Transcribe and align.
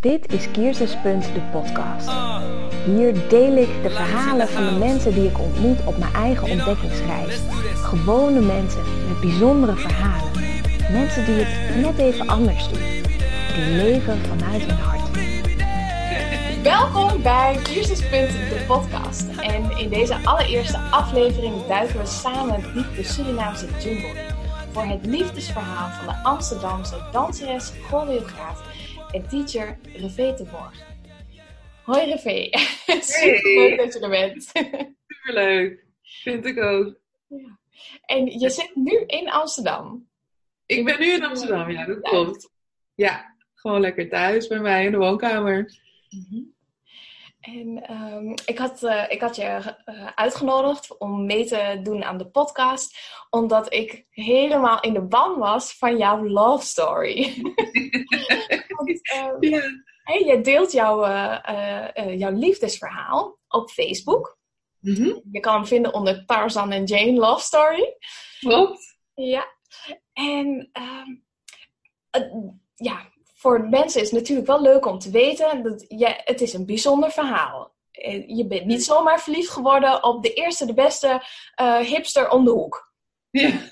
Dit 0.00 0.32
is 0.32 0.50
Kierstenspunt, 0.50 1.24
de 1.24 1.40
podcast. 1.52 2.10
Hier 2.84 3.28
deel 3.28 3.56
ik 3.56 3.82
de 3.82 3.90
verhalen 3.90 4.48
van 4.48 4.64
de 4.64 4.70
mensen 4.70 5.14
die 5.14 5.28
ik 5.28 5.38
ontmoet 5.38 5.84
op 5.84 5.98
mijn 5.98 6.12
eigen 6.12 6.50
ontdekkingsreis. 6.50 7.40
Gewone 7.74 8.40
mensen 8.40 8.82
met 9.08 9.20
bijzondere 9.20 9.76
verhalen. 9.76 10.30
Mensen 10.92 11.24
die 11.24 11.34
het 11.44 11.84
net 11.84 11.98
even 11.98 12.28
anders 12.28 12.68
doen. 12.68 12.82
Die 13.54 13.74
leven 13.74 14.18
vanuit 14.18 14.62
hun 14.62 14.78
hart. 14.78 15.10
Welkom 16.62 17.22
bij 17.22 17.58
Kierstenspunt, 17.62 18.30
de 18.30 18.64
podcast. 18.66 19.26
En 19.40 19.78
in 19.78 19.88
deze 19.88 20.16
allereerste 20.24 20.78
aflevering 20.78 21.66
duiken 21.66 21.98
we 21.98 22.06
samen 22.06 22.62
diep 22.74 22.96
de 22.96 23.04
Surinaamse 23.04 23.66
jungle. 23.82 24.14
Voor 24.72 24.84
het 24.84 25.06
liefdesverhaal 25.06 25.88
van 25.88 26.06
de 26.06 26.22
Amsterdamse 26.22 26.96
danseres, 27.12 27.72
choreograaf 27.88 28.62
en 29.12 29.28
teacher 29.28 29.78
Revee 29.96 30.34
de 30.34 30.44
Borg. 30.44 30.88
Hoi 31.82 32.04
Revee, 32.04 32.50
superleuk 33.00 33.78
dat 33.78 33.92
je 33.92 34.00
er 34.00 34.10
bent. 34.10 34.42
Superleuk, 35.06 35.84
vind 36.02 36.46
ik 36.46 36.58
ook. 36.58 37.00
Ja. 37.26 37.58
En 38.06 38.38
je 38.38 38.50
zit 38.50 38.70
nu 38.74 39.04
in 39.06 39.30
Amsterdam. 39.30 40.08
Ik 40.66 40.84
ben 40.84 41.00
nu 41.00 41.12
in 41.12 41.24
Amsterdam, 41.24 41.70
ja, 41.70 41.86
dat 41.86 42.00
klopt. 42.00 42.50
Ja, 42.94 43.36
gewoon 43.54 43.80
lekker 43.80 44.08
thuis 44.08 44.46
bij 44.46 44.60
mij 44.60 44.84
in 44.84 44.90
de 44.90 44.98
woonkamer. 44.98 45.72
En 47.40 47.92
um, 47.92 48.34
ik, 48.44 48.58
had, 48.58 48.82
uh, 48.82 49.10
ik 49.10 49.20
had 49.20 49.36
je 49.36 49.74
uh, 49.86 50.06
uitgenodigd 50.14 50.98
om 50.98 51.26
mee 51.26 51.44
te 51.44 51.80
doen 51.82 52.04
aan 52.04 52.18
de 52.18 52.30
podcast, 52.30 52.98
omdat 53.30 53.72
ik 53.72 54.06
helemaal 54.10 54.80
in 54.80 54.92
de 54.92 55.02
ban 55.02 55.38
was 55.38 55.72
van 55.72 55.96
jouw 55.96 56.26
love 56.26 56.66
story. 56.66 57.22
Want, 58.76 58.90
um, 59.16 59.36
yeah. 59.40 59.64
hey, 60.02 60.24
je 60.24 60.40
deelt 60.42 60.72
jouw, 60.72 61.06
uh, 61.06 62.18
jouw 62.18 62.32
liefdesverhaal 62.32 63.38
op 63.48 63.70
Facebook. 63.70 64.38
Mm 64.80 64.94
-hmm. 64.94 65.22
Je 65.32 65.40
kan 65.40 65.54
hem 65.54 65.66
vinden 65.66 65.94
onder 65.94 66.24
Tarzan 66.26 66.72
en 66.72 66.84
Jane 66.84 67.12
Love 67.12 67.44
Story. 67.44 67.96
Klopt. 68.38 68.98
Ja. 69.14 69.46
En 70.12 70.70
um, 70.72 71.24
ja, 72.74 73.09
voor 73.40 73.68
mensen 73.68 74.00
is 74.00 74.10
het 74.10 74.20
natuurlijk 74.20 74.46
wel 74.46 74.62
leuk 74.62 74.86
om 74.86 74.98
te 74.98 75.10
weten 75.10 75.62
dat 75.62 75.84
je, 75.88 76.20
het 76.24 76.40
is 76.40 76.52
een 76.52 76.66
bijzonder 76.66 77.10
verhaal. 77.10 77.74
Je 78.26 78.46
bent 78.48 78.66
niet 78.66 78.84
zomaar 78.84 79.20
verliefd 79.20 79.50
geworden 79.50 80.04
op 80.04 80.22
de 80.22 80.32
eerste, 80.32 80.66
de 80.66 80.74
beste 80.74 81.22
uh, 81.60 81.78
hipster 81.78 82.30
om 82.30 82.44
de 82.44 82.50
hoek. 82.50 82.92
Ja. 83.30 83.48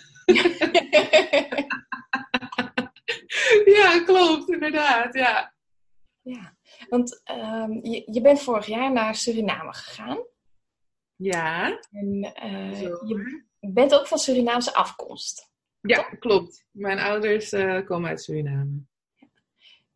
ja, 3.79 4.03
klopt, 4.05 4.51
inderdaad, 4.51 5.15
ja. 5.15 5.55
Ja, 6.23 6.57
want 6.89 7.23
um, 7.31 7.85
je, 7.85 8.03
je 8.13 8.21
bent 8.21 8.43
vorig 8.43 8.67
jaar 8.67 8.93
naar 8.93 9.15
Suriname 9.15 9.75
gegaan. 9.75 10.19
Ja. 11.17 11.81
En 11.91 12.35
uh, 12.45 12.81
je 13.61 13.73
bent 13.73 13.95
ook 13.95 14.07
van 14.07 14.19
Surinaamse 14.19 14.75
afkomst. 14.75 15.51
Ja, 15.81 16.03
klopt. 16.03 16.67
Mijn 16.71 16.99
ouders 16.99 17.53
uh, 17.53 17.87
komen 17.87 18.09
uit 18.09 18.23
Suriname. 18.23 18.87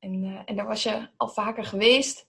En, 0.03 0.25
uh, 0.25 0.41
en 0.45 0.57
daar 0.57 0.67
was 0.67 0.83
je 0.83 1.09
al 1.17 1.29
vaker 1.29 1.65
geweest, 1.65 2.27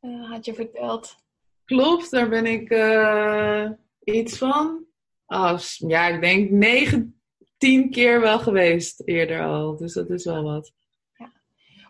uh, 0.00 0.30
had 0.30 0.44
je 0.44 0.54
verteld. 0.54 1.16
Klopt, 1.64 2.10
daar 2.10 2.28
ben 2.28 2.46
ik 2.46 2.70
uh, 2.70 3.70
iets 4.04 4.38
van. 4.38 4.84
Oh, 5.26 5.58
ja, 5.76 6.06
ik 6.06 6.20
denk 6.20 6.50
negen, 6.50 7.20
tien 7.58 7.90
keer 7.90 8.20
wel 8.20 8.38
geweest 8.38 9.02
eerder 9.04 9.44
al. 9.44 9.76
Dus 9.76 9.92
dat 9.92 10.10
is 10.10 10.24
wel 10.24 10.42
wat. 10.42 10.72
Ja. 11.16 11.32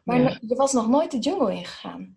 Maar 0.04 0.20
ja. 0.20 0.38
je 0.40 0.54
was 0.54 0.72
nog 0.72 0.88
nooit 0.88 1.10
de 1.10 1.18
jungle 1.18 1.52
ingegaan. 1.52 2.16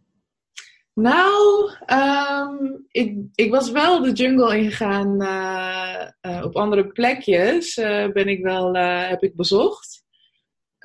Nou, 0.93 1.71
um, 1.87 2.85
ik, 2.91 3.17
ik 3.35 3.51
was 3.51 3.71
wel 3.71 4.01
de 4.01 4.11
jungle 4.11 4.57
ingegaan 4.57 5.21
uh, 5.21 6.43
op 6.43 6.55
andere 6.55 6.87
plekjes. 6.87 7.75
ben 8.13 8.27
ik 8.27 8.43
wel, 8.43 8.73
heb 8.75 9.23
ik 9.23 9.35
bezocht. 9.35 10.00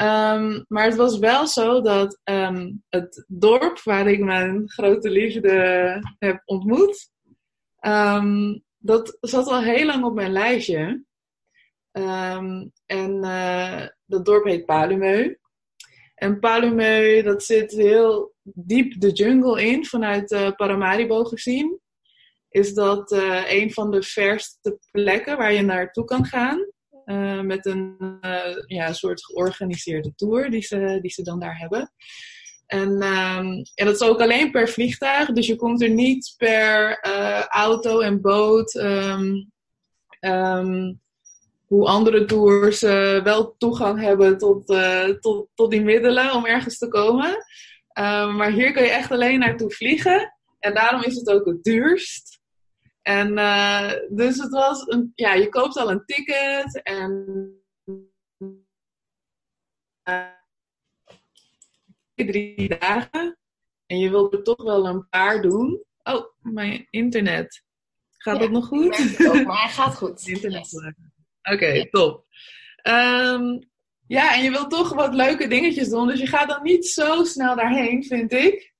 Um, 0.02 0.64
maar 0.68 0.84
het 0.84 0.96
was 0.96 1.18
wel 1.18 1.46
zo 1.46 1.80
dat 1.80 2.20
um, 2.24 2.84
het 2.88 3.24
dorp 3.28 3.80
waar 3.82 4.06
ik 4.06 4.20
mijn 4.20 4.70
grote 4.70 5.10
liefde 5.10 5.98
heb 6.18 6.42
ontmoet, 6.44 7.10
um, 7.80 8.64
dat 8.78 9.16
zat 9.20 9.46
al 9.46 9.62
heel 9.62 9.86
lang 9.86 10.04
op 10.04 10.14
mijn 10.14 10.32
lijstje. 10.32 11.04
en 12.86 13.24
uh, 13.24 13.86
dat 14.04 14.24
dorp 14.24 14.44
heet 14.44 14.66
Palumeu. 14.66 15.38
En 16.14 16.40
Palumeu, 16.40 17.22
dat 17.22 17.42
zit 17.42 17.72
heel 17.72 18.34
diep 18.42 19.00
de 19.00 19.10
jungle 19.10 19.62
in, 19.62 19.84
vanuit 19.84 20.32
uh, 20.32 20.50
Paramaribo 20.50 21.24
gezien. 21.24 21.80
Is 22.48 22.74
dat 22.74 23.12
uh, 23.12 23.52
een 23.52 23.72
van 23.72 23.90
de 23.90 24.02
verste 24.02 24.78
plekken 24.90 25.36
waar 25.36 25.52
je 25.52 25.62
naartoe 25.62 26.04
kan 26.04 26.24
gaan. 26.24 26.66
Uh, 27.06 27.40
met 27.40 27.66
een 27.66 27.96
uh, 28.20 28.56
ja, 28.66 28.92
soort 28.92 29.24
georganiseerde 29.24 30.14
tour 30.14 30.50
die 30.50 30.62
ze, 30.62 30.98
die 31.00 31.10
ze 31.10 31.22
dan 31.22 31.40
daar 31.40 31.58
hebben. 31.58 31.92
En, 32.66 32.88
um, 32.88 33.62
en 33.74 33.84
dat 33.86 33.94
is 33.94 34.02
ook 34.02 34.20
alleen 34.20 34.50
per 34.50 34.68
vliegtuig, 34.68 35.32
dus 35.32 35.46
je 35.46 35.56
komt 35.56 35.82
er 35.82 35.90
niet 35.90 36.34
per 36.36 37.04
uh, 37.06 37.44
auto 37.44 38.00
en 38.00 38.20
boot. 38.20 38.74
Um, 38.74 39.50
um, 40.20 41.00
hoe 41.66 41.86
andere 41.86 42.24
tours 42.24 42.80
wel 43.22 43.54
toegang 43.58 44.00
hebben 44.00 44.38
tot, 44.38 44.66
tot, 45.20 45.48
tot 45.54 45.70
die 45.70 45.82
middelen 45.82 46.34
om 46.34 46.46
ergens 46.46 46.78
te 46.78 46.88
komen. 46.88 47.36
maar 48.36 48.50
hier 48.50 48.72
kun 48.72 48.82
je 48.82 48.90
echt 48.90 49.10
alleen 49.10 49.38
naartoe 49.38 49.70
vliegen. 49.70 50.34
En 50.58 50.74
daarom 50.74 51.02
is 51.02 51.14
het 51.14 51.28
ook 51.28 51.46
het 51.46 51.62
duurst. 51.62 52.35
En 53.06 53.38
uh, 53.38 53.92
dus 54.08 54.38
het 54.38 54.50
was 54.50 54.86
een, 54.86 55.12
ja, 55.14 55.34
je 55.34 55.48
koopt 55.48 55.76
al 55.76 55.90
een 55.90 56.04
ticket 56.04 56.82
en 56.82 57.24
uh, 60.08 60.26
drie 62.14 62.78
dagen. 62.78 63.38
En 63.86 63.98
je 63.98 64.10
wilt 64.10 64.32
er 64.32 64.42
toch 64.42 64.62
wel 64.62 64.86
een 64.86 65.08
paar 65.08 65.42
doen. 65.42 65.84
Oh, 66.02 66.26
mijn 66.38 66.86
internet. 66.90 67.64
Gaat 68.16 68.34
ja, 68.34 68.40
dat 68.40 68.50
nog 68.50 68.66
goed? 68.66 69.16
Ook, 69.26 69.44
maar 69.44 69.62
hij 69.62 69.72
gaat 69.72 69.96
goed. 69.96 70.26
internet. 70.28 70.70
Yes. 70.70 70.84
Oké, 71.42 71.54
okay, 71.54 71.88
top. 71.90 72.26
Um, 72.82 73.68
ja, 74.06 74.34
en 74.34 74.42
je 74.42 74.50
wilt 74.50 74.70
toch 74.70 74.94
wat 74.94 75.14
leuke 75.14 75.48
dingetjes 75.48 75.88
doen. 75.88 76.06
Dus 76.06 76.20
je 76.20 76.26
gaat 76.26 76.48
dan 76.48 76.62
niet 76.62 76.86
zo 76.86 77.24
snel 77.24 77.56
daarheen, 77.56 78.04
vind 78.04 78.32
ik. 78.32 78.74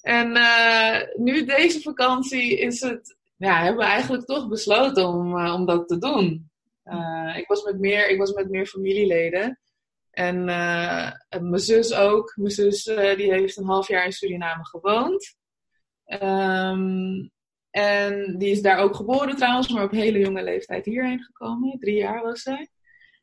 En 0.00 0.36
uh, 0.36 1.00
nu 1.16 1.44
deze 1.44 1.80
vakantie 1.80 2.58
is 2.58 2.80
het 2.80 3.16
ja, 3.36 3.62
hebben 3.62 3.84
we 3.84 3.90
eigenlijk 3.90 4.24
toch 4.24 4.48
besloten 4.48 5.06
om, 5.06 5.36
uh, 5.36 5.54
om 5.54 5.66
dat 5.66 5.88
te 5.88 5.98
doen. 5.98 6.50
Uh, 6.84 7.36
ik, 7.36 7.46
was 7.46 7.62
met 7.62 7.78
meer, 7.78 8.08
ik 8.08 8.18
was 8.18 8.32
met 8.32 8.50
meer 8.50 8.66
familieleden. 8.66 9.60
En 10.10 10.36
uh, 10.36 11.12
mijn 11.40 11.58
zus 11.58 11.94
ook. 11.94 12.32
Mijn 12.36 12.50
zus 12.50 12.84
die 12.84 13.32
heeft 13.32 13.56
een 13.56 13.66
half 13.66 13.88
jaar 13.88 14.04
in 14.04 14.12
Suriname 14.12 14.66
gewoond. 14.66 15.36
Um, 16.22 17.30
en 17.70 18.38
die 18.38 18.50
is 18.50 18.62
daar 18.62 18.78
ook 18.78 18.94
geboren 18.94 19.36
trouwens, 19.36 19.68
maar 19.68 19.84
op 19.84 19.90
hele 19.90 20.18
jonge 20.18 20.42
leeftijd 20.42 20.84
hierheen 20.84 21.22
gekomen. 21.22 21.78
Drie 21.78 21.96
jaar 21.96 22.22
was 22.22 22.42
zij. 22.42 22.68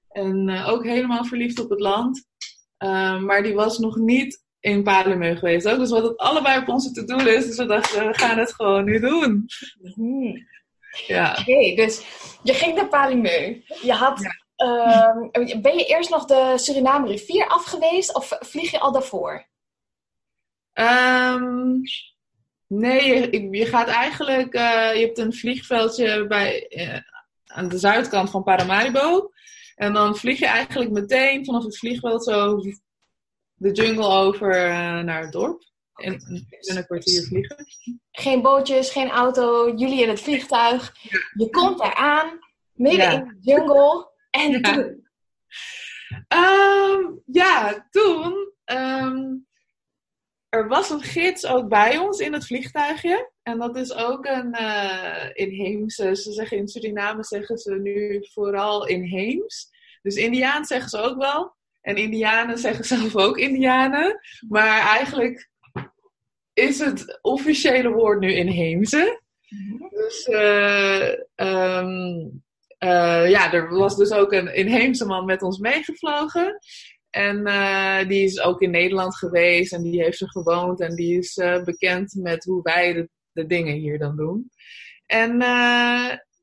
En 0.10 0.50
ook 0.50 0.84
helemaal 0.84 1.26
verliefd 1.26 1.60
op 1.60 1.70
het 1.70 1.80
land. 1.80 2.26
maar 3.22 3.44
die 3.44 3.54
was 3.54 3.78
nog 3.78 3.96
niet 3.96 4.43
in 4.64 4.84
Palemeu 4.84 5.36
geweest 5.36 5.68
ook. 5.68 5.78
Dus 5.78 5.90
wat 5.90 6.04
het 6.04 6.18
allebei 6.18 6.62
op 6.62 6.68
onze 6.68 6.92
to-do 6.92 7.18
is. 7.18 7.46
Dus 7.46 7.58
we 7.58 7.66
dachten, 7.66 8.08
we 8.08 8.14
gaan 8.14 8.38
het 8.38 8.54
gewoon 8.54 8.84
nu 8.86 9.00
doen. 9.00 9.46
Hmm. 9.94 10.48
Ja. 11.08 11.32
Oké, 11.32 11.52
okay, 11.52 11.76
dus 11.76 12.06
je 12.44 12.54
ging 12.54 12.76
naar 12.76 12.88
Palemeu. 12.88 13.62
Je 13.82 13.94
had... 13.94 14.20
Ja. 14.20 14.42
Uh, 14.58 15.62
ben 15.62 15.78
je 15.78 15.86
eerst 15.86 16.10
nog 16.10 16.26
de 16.26 16.54
Suriname 16.56 17.08
rivier 17.08 17.48
af 17.48 17.66
geweest 17.66 18.16
of 18.16 18.38
vlieg 18.40 18.72
je 18.72 18.80
al 18.80 18.92
daarvoor? 18.92 19.48
Um, 20.74 21.82
nee, 22.68 23.32
je, 23.32 23.50
je, 23.58 23.66
gaat 23.66 23.88
eigenlijk... 23.88 24.56
Uh, 24.56 24.94
je 24.94 25.06
hebt 25.06 25.18
een 25.18 25.34
vliegveldje 25.34 26.28
bij, 26.28 26.66
uh, 26.70 27.00
aan 27.46 27.68
de 27.68 27.78
zuidkant 27.78 28.30
van 28.30 28.44
Paramaribo. 28.44 29.32
En 29.76 29.94
dan 29.94 30.18
vlieg 30.18 30.40
je 30.40 30.48
eigenlijk 30.48 30.92
meteen 30.92 31.46
vanaf 31.46 31.64
het 31.64 31.78
vliegveld 31.78 32.24
zo 32.24 32.62
de 33.64 33.72
jungle 33.72 34.08
over 34.08 34.48
uh, 34.56 35.00
naar 35.00 35.22
het 35.22 35.32
dorp. 35.32 35.64
En 35.94 36.14
in 36.60 36.78
een 36.78 36.86
kwartier 36.86 37.24
vliegen. 37.24 37.66
Geen 38.12 38.42
bootjes, 38.42 38.90
geen 38.90 39.10
auto, 39.10 39.74
jullie 39.76 40.02
in 40.02 40.10
het 40.10 40.22
vliegtuig. 40.22 40.96
Ja. 41.02 41.20
Je 41.34 41.50
komt 41.50 41.78
daar 41.78 41.94
aan, 41.94 42.40
midden 42.74 43.12
ja. 43.12 43.12
in 43.12 43.26
de 43.26 43.38
jungle. 43.40 44.12
En 44.30 44.52
ja. 44.52 44.60
toen? 44.60 45.08
Um, 46.28 47.22
ja, 47.26 47.88
toen. 47.92 48.54
Um, 48.66 49.48
er 50.50 50.68
was 50.68 50.90
een 50.90 51.02
gids 51.02 51.46
ook 51.46 51.70
bij 51.70 51.98
ons 51.98 52.20
in 52.20 52.34
het 52.34 52.46
vliegtuigje. 52.46 53.32
En 53.44 53.58
dat 53.58 53.76
is 53.76 53.94
ook 53.94 54.26
een 54.26 54.56
uh, 54.60 55.30
inheemse. 55.34 56.16
Ze 56.16 56.32
zeggen 56.32 56.58
in 56.58 56.68
Suriname 56.68 57.24
zeggen 57.24 57.58
ze 57.58 57.74
nu 57.74 58.28
vooral 58.32 58.88
inheems. 58.88 59.70
Dus 60.02 60.16
Indiaans 60.16 60.68
zeggen 60.68 60.90
ze 60.90 60.98
ook 60.98 61.18
wel. 61.18 61.56
En 61.84 61.96
Indianen 61.96 62.58
zeggen 62.58 62.86
zelf 62.86 63.16
ook 63.16 63.38
Indianen. 63.38 64.20
Maar 64.48 64.88
eigenlijk 64.88 65.50
is 66.54 66.80
het 66.80 67.20
officiële 67.22 67.90
woord 67.90 68.20
nu 68.20 68.34
inheemse. 68.34 69.22
Dus 69.90 70.28
uh, 70.28 71.10
um, 71.36 72.44
uh, 72.80 73.30
ja, 73.30 73.54
er 73.54 73.70
was 73.70 73.98
dus 73.98 74.12
ook 74.12 74.32
een 74.32 74.56
inheemse 74.56 75.06
man 75.06 75.26
met 75.26 75.42
ons 75.42 75.58
meegevlogen. 75.58 76.60
En 77.10 77.48
uh, 77.48 78.08
die 78.08 78.24
is 78.24 78.42
ook 78.42 78.62
in 78.62 78.72
Nederland 78.72 79.18
geweest 79.18 79.74
en 79.74 79.82
die 79.82 80.02
heeft 80.02 80.22
er 80.22 80.30
gewoond 80.30 80.82
en 80.82 80.96
die 80.96 81.18
is 81.18 81.34
bekend 81.64 82.14
met 82.16 82.44
hoe 82.44 82.62
wij 82.62 82.94
de, 82.94 83.10
de, 83.32 83.46
dingen 83.46 83.76
hier 83.76 84.00
dan 84.00 84.16
doen. 84.16 84.52
En 85.06 85.38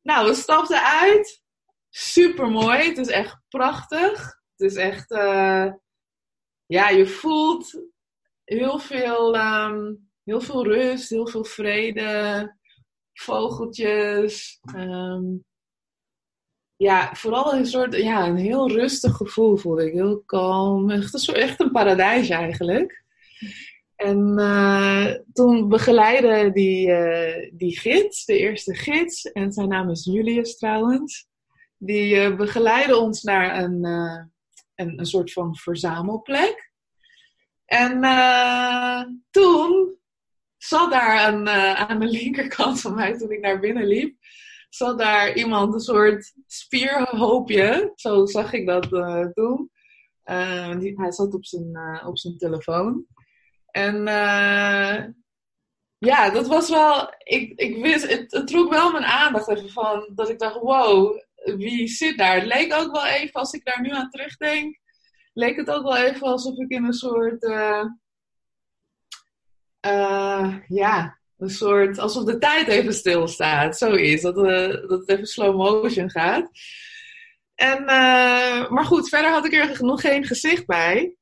nou, 0.03 0.29
we 0.29 0.35
stapten 0.35 0.83
uit. 0.83 1.43
Super 1.91 2.49
mooi. 2.49 2.89
Het 2.89 2.99
is 2.99 3.09
echt 3.09 3.39
prachtig. 3.49 4.40
Het 4.61 4.71
is 4.71 4.77
echt, 4.77 5.09
ja, 6.67 6.89
je 6.89 7.07
voelt 7.07 7.83
heel 8.45 8.79
veel, 8.79 9.37
um, 9.37 10.11
heel 10.25 10.41
veel 10.41 10.65
rust, 10.65 11.09
heel 11.09 11.27
veel 11.27 11.45
vrede 11.45 12.57
vogeltjes. 13.13 14.61
Um, 14.77 15.45
ja, 16.77 17.15
vooral 17.15 17.55
een 17.55 17.67
soort, 17.67 17.97
ja, 17.97 18.27
een 18.27 18.37
heel 18.37 18.71
rustig 18.71 19.17
gevoel 19.17 19.57
voelde 19.57 19.87
ik. 19.87 19.93
Heel 19.93 20.23
kalm. 20.27 20.91
Echt 20.91 21.29
een, 21.29 21.35
echt 21.35 21.61
een 21.61 21.71
paradijs 21.71 22.29
eigenlijk. 22.29 23.05
En 23.97 24.39
uh, 24.39 25.15
toen 25.33 25.69
begeleidde 25.69 26.53
die, 26.53 26.89
uh, 26.89 27.51
die 27.53 27.79
gids, 27.79 28.25
de 28.25 28.39
eerste 28.39 28.75
gids, 28.75 29.33
en 29.33 29.53
zijn 29.53 29.69
naam 29.69 29.91
is 29.91 30.05
Julius 30.05 30.57
trouwens, 30.57 31.27
die 31.77 32.15
uh, 32.15 32.37
begeleidde 32.37 32.97
ons 32.97 33.23
naar 33.23 33.63
een, 33.63 33.85
een, 34.81 34.99
een 34.99 35.07
soort 35.07 35.33
van 35.33 35.57
verzamelplek. 35.57 36.73
En 37.65 38.01
toen 39.31 39.99
zat 40.57 40.91
daar 40.91 41.33
een, 41.33 41.47
uh, 41.47 41.75
aan 41.75 42.01
de 42.01 42.07
linkerkant 42.07 42.81
van 42.81 42.95
mij, 42.95 43.19
toen 43.19 43.31
ik 43.31 43.41
naar 43.41 43.61
binnen 43.61 43.87
liep, 43.87 44.17
zat 44.69 44.99
daar 44.99 45.35
iemand, 45.35 45.75
een 45.75 45.81
soort 45.81 46.35
spierhoopje. 46.47 47.93
Zo 47.95 48.27
zag 48.27 48.53
ik 48.53 48.67
dat 48.67 48.93
uh, 48.93 49.27
toen. 49.27 49.71
Hij 50.25 51.13
zat 51.13 51.35
op 51.35 51.45
zijn, 51.45 52.01
op 52.07 52.19
zijn 52.19 52.37
telefoon. 52.37 53.05
En 53.67 54.07
ja, 55.99 56.31
dat 56.31 56.47
was 56.47 56.71
wel. 56.71 57.15
Ik, 57.19 57.53
ik 57.59 57.83
wist, 57.83 58.11
het, 58.11 58.33
het 58.33 58.47
trok 58.47 58.71
wel 58.71 58.93
mijn 58.93 59.05
aandacht 59.05 59.49
even 59.49 59.71
van. 59.71 60.09
Dat 60.15 60.29
ik 60.29 60.39
dacht: 60.39 60.61
wow, 60.61 61.21
wie 61.45 61.89
zit 61.89 62.19
daar? 62.19 62.35
Het 62.35 62.47
leek 62.47 62.75
ook 62.75 62.93
wel 62.93 63.07
even, 63.07 63.33
als 63.33 63.53
ik 63.53 63.65
daar 63.65 63.81
nu 63.81 63.91
aan 63.91 64.11
terugdenk, 64.11 64.79
leek 65.33 65.57
het 65.57 65.71
ook 65.71 65.83
wel 65.83 65.97
even 65.97 66.27
alsof 66.27 66.59
ik 66.59 66.71
in 66.71 66.85
een 66.85 66.93
soort 66.93 67.45
uh, 69.87 70.57
ja, 70.67 71.19
een 71.39 71.51
soort, 71.51 71.99
alsof 71.99 72.25
de 72.25 72.39
tijd 72.39 72.69
even 72.69 72.95
stilstaat. 72.95 73.79
Zoiets, 73.79 74.23
dat, 74.23 74.37
uh, 74.37 74.69
dat 74.69 74.91
het 74.91 75.09
even 75.09 75.27
slow 75.27 75.57
motion 75.57 76.11
gaat. 76.11 76.51
En, 77.55 77.85
maar 78.69 78.85
goed, 78.85 79.09
verder 79.09 79.31
had 79.31 79.45
ik 79.45 79.53
er 79.53 79.85
nog 79.85 80.01
geen 80.01 80.25
gezicht 80.25 80.67
bij. 80.67 81.15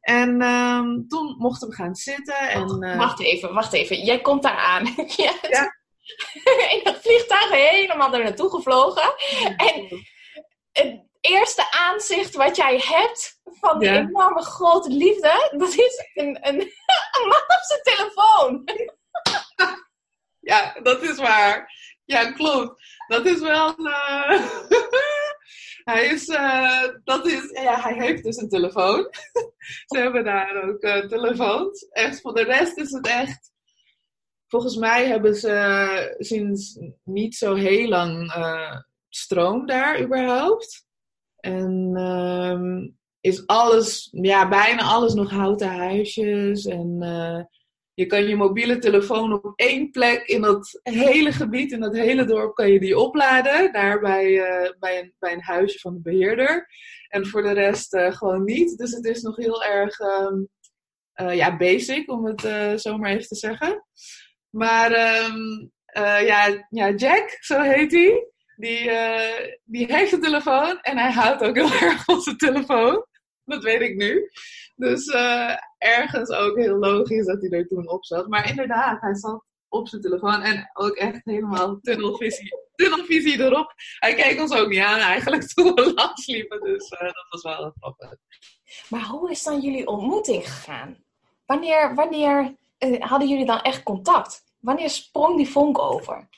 En 0.00 0.42
um, 0.42 1.08
toen 1.08 1.34
mochten 1.38 1.68
we 1.68 1.74
gaan 1.74 1.94
zitten. 1.94 2.38
En, 2.38 2.96
wacht 2.96 3.20
even, 3.20 3.54
wacht 3.54 3.72
even. 3.72 4.04
Jij 4.04 4.20
komt 4.20 4.42
daar 4.42 4.56
aan. 4.56 4.84
ja. 5.16 5.74
in 6.74 6.80
het 6.82 6.98
vliegtuig 7.02 7.50
helemaal 7.50 8.14
er 8.14 8.22
naartoe 8.22 8.50
gevlogen. 8.50 9.14
En, 9.56 10.06
en 10.72 11.10
eerste 11.20 11.70
aanzicht 11.70 12.34
wat 12.34 12.56
jij 12.56 12.78
hebt 12.84 13.40
van 13.44 13.78
die 13.78 13.88
enorme 13.88 14.42
grote 14.42 14.90
liefde, 14.90 15.54
dat 15.58 15.74
is 15.74 16.10
een, 16.14 16.38
een, 16.48 16.60
een 16.60 17.28
man 17.28 17.42
op 17.42 17.62
zijn 17.66 17.82
telefoon. 17.82 18.62
Ja, 20.44 20.80
dat 20.82 21.02
is 21.02 21.16
waar. 21.16 21.72
Ja, 22.04 22.32
klopt. 22.32 22.82
Dat 23.06 23.26
is 23.26 23.40
wel. 23.40 23.74
Uh... 23.78 24.46
hij 25.90 26.06
is, 26.06 26.28
uh, 26.28 26.82
dat 27.04 27.26
is, 27.26 27.50
ja, 27.50 27.80
hij 27.80 27.94
heeft 27.94 28.24
dus 28.24 28.36
een 28.36 28.48
telefoon. 28.48 29.08
Ze 29.86 29.98
hebben 29.98 30.24
daar 30.24 30.62
ook 30.62 30.82
uh, 30.82 31.06
telefoons. 31.06 31.88
Echt, 31.88 32.20
voor 32.20 32.34
de 32.34 32.42
rest 32.42 32.76
is 32.76 32.90
het 32.90 33.06
echt. 33.06 33.52
Volgens 34.46 34.76
mij 34.76 35.06
hebben 35.06 35.34
ze 35.34 36.16
sinds 36.18 36.78
niet 37.04 37.34
zo 37.34 37.54
heel 37.54 37.88
lang 37.88 38.32
stroom 39.08 39.66
daar 39.66 40.00
überhaupt. 40.02 40.86
En 41.36 41.96
um, 41.96 42.98
is 43.20 43.46
alles, 43.46 44.08
ja, 44.12 44.48
bijna 44.48 44.82
alles 44.82 45.14
nog 45.14 45.30
houten 45.30 45.68
huisjes. 45.68 46.66
En 46.66 46.96
uh, 47.00 47.42
je 47.94 48.06
kan 48.06 48.28
je 48.28 48.36
mobiele 48.36 48.78
telefoon 48.78 49.32
op 49.32 49.52
één 49.56 49.90
plek 49.90 50.26
in 50.26 50.40
dat 50.40 50.80
hele 50.82 51.32
gebied, 51.32 51.72
in 51.72 51.80
dat 51.80 51.94
hele 51.94 52.24
dorp, 52.24 52.54
kan 52.54 52.70
je 52.70 52.80
die 52.80 52.98
opladen. 52.98 53.72
Daar 53.72 54.00
bij, 54.00 54.30
uh, 54.30 54.70
bij, 54.78 54.98
een, 54.98 55.14
bij 55.18 55.32
een 55.32 55.42
huisje 55.42 55.78
van 55.78 55.94
de 55.94 56.00
beheerder. 56.00 56.66
En 57.08 57.26
voor 57.26 57.42
de 57.42 57.52
rest 57.52 57.96
gewoon 57.98 58.44
niet. 58.44 58.78
Dus 58.78 58.92
het 58.92 59.04
is 59.04 59.22
nog 59.22 59.36
heel 59.36 59.64
erg 59.64 59.98
um, 60.00 60.48
ja, 61.14 61.56
basic, 61.56 62.10
om 62.10 62.26
het 62.26 62.80
zo 62.80 62.98
maar 62.98 63.10
even 63.10 63.28
te 63.28 63.36
zeggen. 63.36 63.84
Maar 64.54 64.90
um, 65.24 65.72
ja, 66.26 66.66
ja, 66.70 66.90
Jack, 66.90 67.36
zo 67.40 67.60
heet 67.60 67.92
hij. 67.92 68.28
Die, 68.56 68.84
uh, 68.90 69.56
die 69.64 69.94
heeft 69.94 70.12
een 70.12 70.20
telefoon 70.20 70.80
en 70.80 70.98
hij 70.98 71.12
houdt 71.12 71.42
ook 71.42 71.54
heel 71.54 71.72
erg 71.88 72.04
van 72.04 72.20
zijn 72.20 72.36
telefoon. 72.36 73.06
Dat 73.44 73.62
weet 73.62 73.80
ik 73.80 73.96
nu. 73.96 74.30
Dus 74.76 75.06
uh, 75.06 75.56
ergens 75.78 76.30
ook 76.30 76.56
heel 76.56 76.76
logisch 76.76 77.26
dat 77.26 77.40
hij 77.40 77.50
er 77.50 77.66
toen 77.66 77.88
op 77.88 78.04
zat. 78.04 78.28
Maar 78.28 78.48
inderdaad, 78.48 79.00
hij 79.00 79.14
zat 79.14 79.44
op 79.68 79.88
zijn 79.88 80.02
telefoon 80.02 80.42
en 80.42 80.70
ook 80.72 80.96
echt 80.96 81.20
helemaal 81.24 81.78
tunnelvisie, 81.80 82.52
tunnelvisie 82.74 83.40
erop. 83.40 83.72
Hij 83.98 84.14
keek 84.14 84.40
ons 84.40 84.54
ook 84.54 84.68
niet 84.68 84.80
aan 84.80 84.98
eigenlijk 84.98 85.42
toen 85.54 85.74
we 85.74 85.92
langs 85.94 86.26
liepen. 86.26 86.60
Dus 86.60 86.88
dat 86.88 87.26
was 87.28 87.42
wel 87.42 87.72
grappig. 87.80 88.16
Maar 88.88 89.04
hoe 89.04 89.30
is 89.30 89.42
dan 89.42 89.60
jullie 89.60 89.86
ontmoeting 89.86 90.52
gegaan? 90.52 91.04
Wanneer, 91.46 91.94
wanneer 91.94 92.54
hadden 92.98 93.28
jullie 93.28 93.46
dan 93.46 93.60
echt 93.60 93.82
contact? 93.82 94.43
Wanneer 94.64 94.90
sprong 94.90 95.36
die 95.36 95.48
vonk 95.48 95.78
over? 95.78 96.28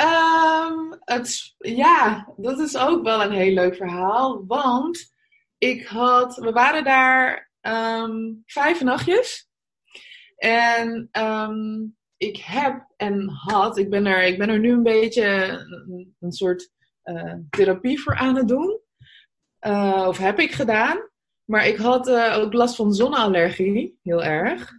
Um, 0.00 0.96
het, 1.00 1.54
ja, 1.58 2.32
dat 2.36 2.58
is 2.58 2.76
ook 2.76 3.02
wel 3.02 3.22
een 3.22 3.32
heel 3.32 3.52
leuk 3.52 3.76
verhaal. 3.76 4.46
Want 4.46 5.14
ik 5.58 5.86
had, 5.86 6.36
we 6.36 6.52
waren 6.52 6.84
daar 6.84 7.50
um, 7.60 8.42
vijf 8.46 8.80
nachtjes. 8.80 9.48
En 10.36 11.08
um, 11.12 11.96
ik 12.16 12.36
heb 12.36 12.92
en 12.96 13.28
had, 13.28 13.78
ik 13.78 13.90
ben 13.90 14.06
er, 14.06 14.22
ik 14.22 14.38
ben 14.38 14.48
er 14.48 14.58
nu 14.58 14.72
een 14.72 14.82
beetje 14.82 15.24
een, 16.20 16.32
soort 16.32 16.70
uh, 17.04 17.34
therapie 17.50 18.00
voor 18.00 18.16
aan 18.16 18.36
het 18.36 18.48
doen. 18.48 18.80
Uh, 19.60 20.04
of 20.08 20.18
heb 20.18 20.38
ik 20.38 20.52
gedaan. 20.52 21.08
Maar 21.44 21.66
ik 21.66 21.76
had 21.76 22.08
uh, 22.08 22.38
ook 22.38 22.52
last 22.52 22.76
van 22.76 22.92
zonneallergie, 22.92 23.98
heel 24.02 24.24
erg. 24.24 24.76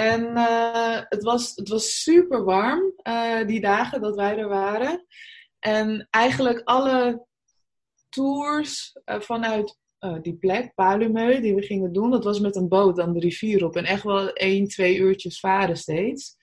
En 0.00 0.30
uh, 0.36 1.00
het, 1.08 1.22
was, 1.22 1.52
het 1.54 1.68
was 1.68 2.02
super 2.02 2.44
warm 2.44 2.92
uh, 3.08 3.46
die 3.46 3.60
dagen 3.60 4.00
dat 4.00 4.16
wij 4.16 4.38
er 4.38 4.48
waren. 4.48 5.06
En 5.58 6.06
eigenlijk 6.10 6.60
alle 6.64 7.26
tours 8.08 8.96
uh, 9.04 9.20
vanuit 9.20 9.78
die 10.22 10.36
plek, 10.36 10.74
Palumeu, 10.74 11.40
die 11.40 11.54
we 11.54 11.62
gingen 11.62 11.92
doen, 11.92 12.10
dat 12.10 12.24
was 12.24 12.40
met 12.40 12.56
een 12.56 12.68
boot 12.68 12.96
dan 12.96 13.12
de 13.12 13.20
rivier 13.20 13.64
op. 13.64 13.76
En 13.76 13.84
echt 13.84 14.02
wel 14.02 14.32
één, 14.32 14.68
twee 14.68 14.96
uurtjes 14.96 15.40
varen 15.40 15.76
steeds. 15.76 16.36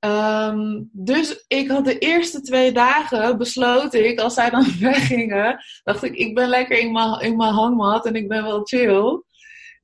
Um, 0.00 0.90
dus 0.92 1.44
ik 1.48 1.68
had 1.68 1.84
de 1.84 1.98
eerste 1.98 2.40
twee 2.40 2.72
dagen 2.72 3.38
besloten 3.38 4.08
ik, 4.08 4.20
als 4.20 4.34
zij 4.34 4.50
dan 4.50 4.66
weggingen, 4.80 5.64
dacht 5.82 6.02
ik, 6.02 6.14
ik 6.14 6.34
ben 6.34 6.48
lekker 6.48 6.78
in 6.78 6.92
mijn 7.36 7.52
hangmat 7.52 8.06
en 8.06 8.14
ik 8.14 8.28
ben 8.28 8.42
wel 8.42 8.60
chill. 8.64 9.22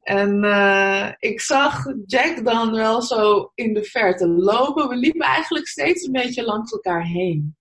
En 0.03 0.45
uh, 0.45 1.13
ik 1.19 1.41
zag 1.41 1.85
Jack 2.07 2.45
dan 2.45 2.75
wel 2.75 3.03
zo 3.03 3.51
in 3.55 3.75
de 3.75 3.85
verte 3.85 4.29
lopen. 4.29 4.89
We 4.89 4.97
liepen 4.97 5.27
eigenlijk 5.27 5.67
steeds 5.67 6.07
een 6.07 6.13
beetje 6.13 6.45
langs 6.45 6.73
elkaar 6.73 7.05
heen. 7.05 7.57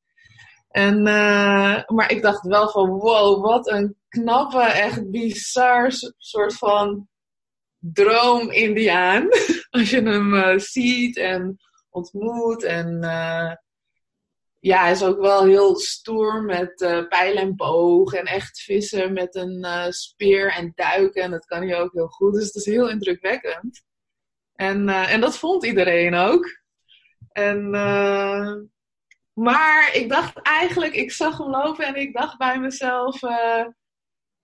En, 0.69 0.97
uh, 0.97 1.83
maar 1.85 2.11
ik 2.11 2.21
dacht 2.21 2.47
wel 2.47 2.69
van 2.69 2.89
wow, 2.89 3.43
wat 3.43 3.69
een 3.69 3.95
knappe, 4.09 4.61
echt 4.61 5.11
bizar 5.11 5.91
soort 6.17 6.53
van 6.53 7.07
droom-Indiaan. 7.79 9.27
Als 9.69 9.89
je 9.89 10.01
hem 10.01 10.33
uh, 10.33 10.57
ziet 10.57 11.17
en 11.17 11.57
ontmoet. 11.89 12.63
En 12.63 12.99
ja, 14.59 14.81
hij 14.81 14.91
is 14.91 15.03
ook 15.03 15.19
wel 15.19 15.45
heel 15.45 15.75
stoer 15.75 16.43
met 16.43 16.81
uh, 16.81 17.07
pijl 17.07 17.35
en 17.35 17.55
boog 17.55 18.13
en 18.13 18.25
echt 18.25 18.61
vissen 18.61 19.13
met 19.13 19.35
een 19.35 19.65
uh, 19.65 19.85
speer 19.89 20.51
en 20.51 20.71
duiken. 20.75 21.21
En 21.21 21.31
dat 21.31 21.45
kan 21.45 21.67
hij 21.67 21.79
ook 21.79 21.93
heel 21.93 22.07
goed. 22.07 22.33
Dus 22.33 22.45
het 22.45 22.55
is 22.55 22.65
heel 22.65 22.89
indrukwekkend. 22.89 23.83
En, 24.53 24.87
uh, 24.87 25.13
en 25.13 25.21
dat 25.21 25.37
vond 25.37 25.65
iedereen 25.65 26.15
ook. 26.15 26.57
En, 27.31 27.69
maar 29.33 29.89
ik 29.93 30.09
dacht 30.09 30.41
eigenlijk, 30.41 30.93
ik 30.93 31.11
zag 31.11 31.37
hem 31.37 31.49
lopen 31.49 31.85
en 31.85 31.95
ik 31.95 32.13
dacht 32.13 32.37
bij 32.37 32.59
mezelf, 32.59 33.19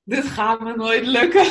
dit 0.03 0.25
gaat 0.25 0.59
me 0.59 0.75
nooit 0.75 1.05
lukken. 1.05 1.45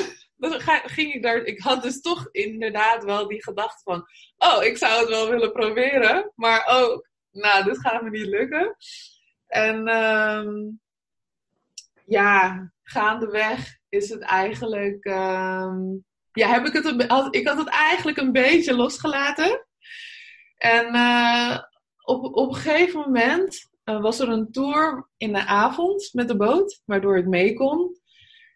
ging 0.96 1.14
ik 1.14 1.22
daar. 1.22 1.36
Ik 1.36 1.60
had 1.60 1.82
dus 1.82 2.00
toch 2.00 2.28
inderdaad 2.30 3.04
wel 3.04 3.28
die 3.28 3.42
gedachte 3.42 3.82
van: 3.82 4.06
oh, 4.36 4.64
ik 4.64 4.76
zou 4.76 5.00
het 5.00 5.08
wel 5.08 5.28
willen 5.28 5.52
proberen, 5.52 6.32
maar 6.34 6.66
ook, 6.66 7.08
nou, 7.34 7.64
dit 7.64 7.78
gaat 7.78 8.02
me 8.02 8.10
niet 8.10 8.26
lukken. 8.26 8.76
En 9.46 9.88
um, 9.88 10.80
ja, 12.06 12.72
gaandeweg 12.82 13.78
is 13.88 14.08
het 14.08 14.20
eigenlijk. 14.20 15.04
Um, 15.04 16.04
ja, 16.32 16.48
heb 16.48 16.66
ik 16.66 16.72
het. 16.72 16.86
Ik 17.30 17.48
had 17.48 17.58
het 17.58 17.68
eigenlijk 17.68 18.16
een 18.16 18.32
beetje 18.32 18.74
losgelaten. 18.74 19.66
En 20.56 20.94
uh, 20.94 21.58
op, 22.04 22.24
op 22.36 22.48
een 22.48 22.54
gegeven 22.54 23.00
moment 23.00 23.70
uh, 23.84 24.00
was 24.00 24.20
er 24.20 24.28
een 24.28 24.50
tour 24.50 25.08
in 25.16 25.32
de 25.32 25.46
avond 25.46 26.10
met 26.12 26.28
de 26.28 26.36
boot, 26.36 26.82
waardoor 26.84 27.18
ik 27.18 27.26
mee 27.26 27.54
kon. 27.54 28.02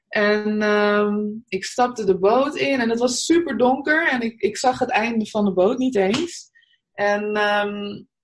En 0.09 0.63
um, 0.63 1.45
ik 1.49 1.65
stapte 1.65 2.05
de 2.05 2.19
boot 2.19 2.57
in 2.57 2.81
en 2.81 2.91
het 2.91 2.99
was 2.99 3.25
super 3.25 3.59
donker 3.59 4.09
en 4.09 4.21
ik, 4.21 4.41
ik 4.41 4.57
zag 4.57 4.79
het 4.79 4.91
einde 4.91 5.27
van 5.27 5.45
de 5.45 5.53
boot 5.53 5.79
niet 5.79 5.97
eens. 5.97 6.51
En 6.93 7.37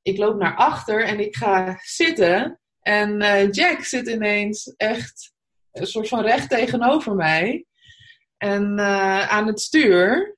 ik 0.05 0.19
loop 0.19 0.39
naar 0.39 0.57
achter 0.57 1.05
en 1.05 1.21
ik 1.21 1.37
ga 1.37 1.79
zitten. 1.83 2.61
En 2.81 3.23
uh, 3.23 3.51
Jack 3.51 3.85
zit 3.85 4.09
ineens 4.09 4.75
echt 4.77 5.33
een 5.73 5.87
soort 5.87 6.09
van 6.09 6.23
recht 6.23 6.49
tegenover 6.49 7.15
mij. 7.15 7.67
En 8.37 8.79
uh, 8.79 9.29
aan 9.29 9.47
het 9.47 9.61
stuur. 9.61 10.37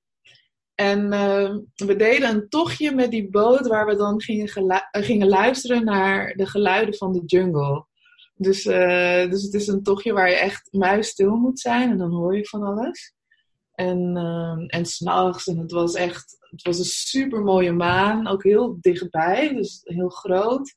En 0.74 1.12
uh, 1.12 1.56
we 1.74 1.96
deden 1.96 2.28
een 2.28 2.48
tochtje 2.48 2.94
met 2.94 3.10
die 3.10 3.30
boot 3.30 3.66
waar 3.66 3.86
we 3.86 3.96
dan 3.96 4.20
gingen, 4.20 4.48
gingen 4.90 5.28
luisteren 5.28 5.84
naar 5.84 6.34
de 6.34 6.46
geluiden 6.46 6.94
van 6.94 7.12
de 7.12 7.22
jungle. 7.24 7.86
Dus, 8.34 8.62
dus 8.62 9.42
het 9.42 9.54
is 9.54 9.66
een 9.66 9.82
tochtje 9.82 10.12
waar 10.12 10.30
je 10.30 10.36
echt 10.36 10.68
muisstil 10.72 11.36
moet 11.36 11.60
zijn 11.60 11.90
en 11.90 11.98
dan 11.98 12.12
hoor 12.12 12.36
je 12.36 12.46
van 12.46 12.62
alles. 12.62 13.14
En, 13.76 14.16
uh, 14.16 14.64
en 14.66 14.86
s'nachts, 14.86 15.46
en 15.46 15.58
het 15.58 15.70
was 15.70 15.94
echt, 15.94 16.36
het 16.40 16.62
was 16.62 16.78
een 16.78 16.84
super 16.84 17.42
mooie 17.42 17.72
maan, 17.72 18.26
ook 18.26 18.42
heel 18.42 18.76
dichtbij, 18.80 19.54
dus 19.54 19.80
heel 19.84 20.08
groot. 20.08 20.74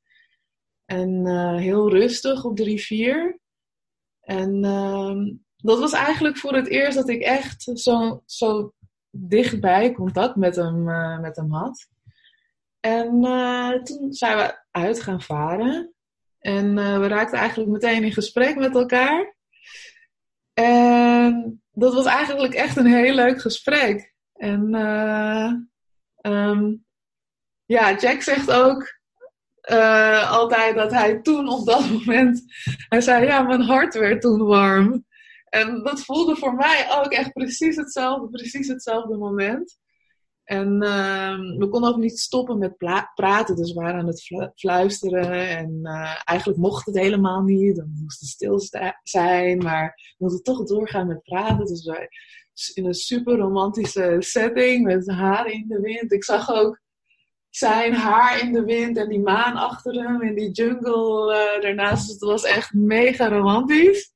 En 0.85 1.27
uh, 1.27 1.55
heel 1.55 1.89
rustig 1.89 2.43
op 2.43 2.57
de 2.57 2.63
rivier. 2.63 3.39
En 4.21 4.63
ehm, 4.63 5.33
dat 5.57 5.79
was 5.79 5.93
eigenlijk 5.93 6.37
voor 6.37 6.53
het 6.55 6.67
eerst 6.67 6.97
dat 6.97 7.09
ik 7.09 7.21
echt 7.21 7.71
zo, 7.73 8.23
zo 8.25 8.73
dichtbij 9.09 9.91
contact 9.91 10.35
met 10.35 10.55
hem, 10.55 10.89
uh, 10.89 11.19
met 11.19 11.35
hem 11.35 11.51
had. 11.53 11.87
En 12.79 13.25
uh, 13.25 13.83
toen 13.83 14.13
zijn 14.13 14.37
we 14.37 14.63
uit 14.71 15.01
gaan 15.01 15.21
varen. 15.21 15.93
En 16.39 16.75
we 16.75 17.07
raakten 17.07 17.39
eigenlijk 17.39 17.69
meteen 17.69 18.03
in 18.03 18.13
gesprek 18.13 18.55
met 18.55 18.75
elkaar. 18.75 19.35
En 20.53 21.61
dat 21.79 21.93
was 21.93 22.05
eigenlijk 22.05 22.53
echt 22.53 22.77
een 22.77 22.85
heel 22.85 23.13
leuk 23.13 23.41
gesprek. 23.41 24.13
En 24.33 24.75
um, 26.21 26.85
ja, 27.65 27.95
Jack 27.95 28.21
zegt 28.21 28.51
ook 28.51 28.97
altijd 30.29 30.75
dat 30.75 30.91
hij 30.91 31.21
toen 31.21 31.49
op 31.49 31.65
dat 31.65 31.89
moment... 31.99 32.43
Hij 32.89 33.01
zei, 33.01 33.25
ja, 33.25 33.41
mijn 33.41 33.61
hart 33.61 33.93
werd 33.93 34.21
toen 34.21 34.43
warm. 34.43 35.05
En 35.49 35.83
dat 35.83 36.01
voelde 36.01 36.35
voor 36.35 36.53
mij 36.53 36.87
ook 36.91 37.11
echt 37.11 37.33
precies 37.33 37.75
hetzelfde, 37.75 38.29
precies 38.29 38.67
hetzelfde 38.67 39.17
moment. 39.17 39.78
En 40.49 40.83
uh, 40.83 41.57
we 41.57 41.67
konden 41.69 41.89
ook 41.89 41.97
niet 41.97 42.19
stoppen 42.19 42.57
met 42.57 42.77
praten, 43.15 43.55
dus 43.55 43.73
we 43.73 43.81
waren 43.81 43.99
aan 43.99 44.07
het 44.07 44.51
fluisteren. 44.55 45.47
En 45.47 45.79
uh, 45.83 46.21
eigenlijk 46.23 46.59
mocht 46.59 46.85
het 46.85 46.97
helemaal 46.97 47.41
niet, 47.41 47.75
dan 47.75 47.91
moest 48.01 48.19
het 48.19 48.29
stil 48.29 48.61
zijn, 49.03 49.57
maar 49.57 49.93
we 49.95 50.15
moesten 50.17 50.43
toch 50.43 50.63
doorgaan 50.63 51.07
met 51.07 51.23
praten. 51.23 51.65
Dus 51.65 51.85
wij 51.85 52.09
in 52.73 52.85
een 52.85 52.93
super 52.93 53.37
romantische 53.37 54.15
setting 54.19 54.83
met 54.83 55.07
haar 55.07 55.47
in 55.47 55.65
de 55.67 55.79
wind. 55.79 56.11
Ik 56.11 56.23
zag 56.23 56.51
ook 56.51 56.81
zijn 57.49 57.93
haar 57.93 58.39
in 58.39 58.53
de 58.53 58.63
wind 58.63 58.97
en 58.97 59.09
die 59.09 59.21
maan 59.21 59.55
achter 59.55 59.93
hem 59.93 60.21
in 60.21 60.35
die 60.35 60.51
jungle 60.51 61.33
uh, 61.33 61.61
daarnaast. 61.61 62.05
Dus 62.05 62.13
het 62.13 62.23
was 62.23 62.43
echt 62.43 62.73
mega 62.73 63.27
romantisch. 63.27 64.11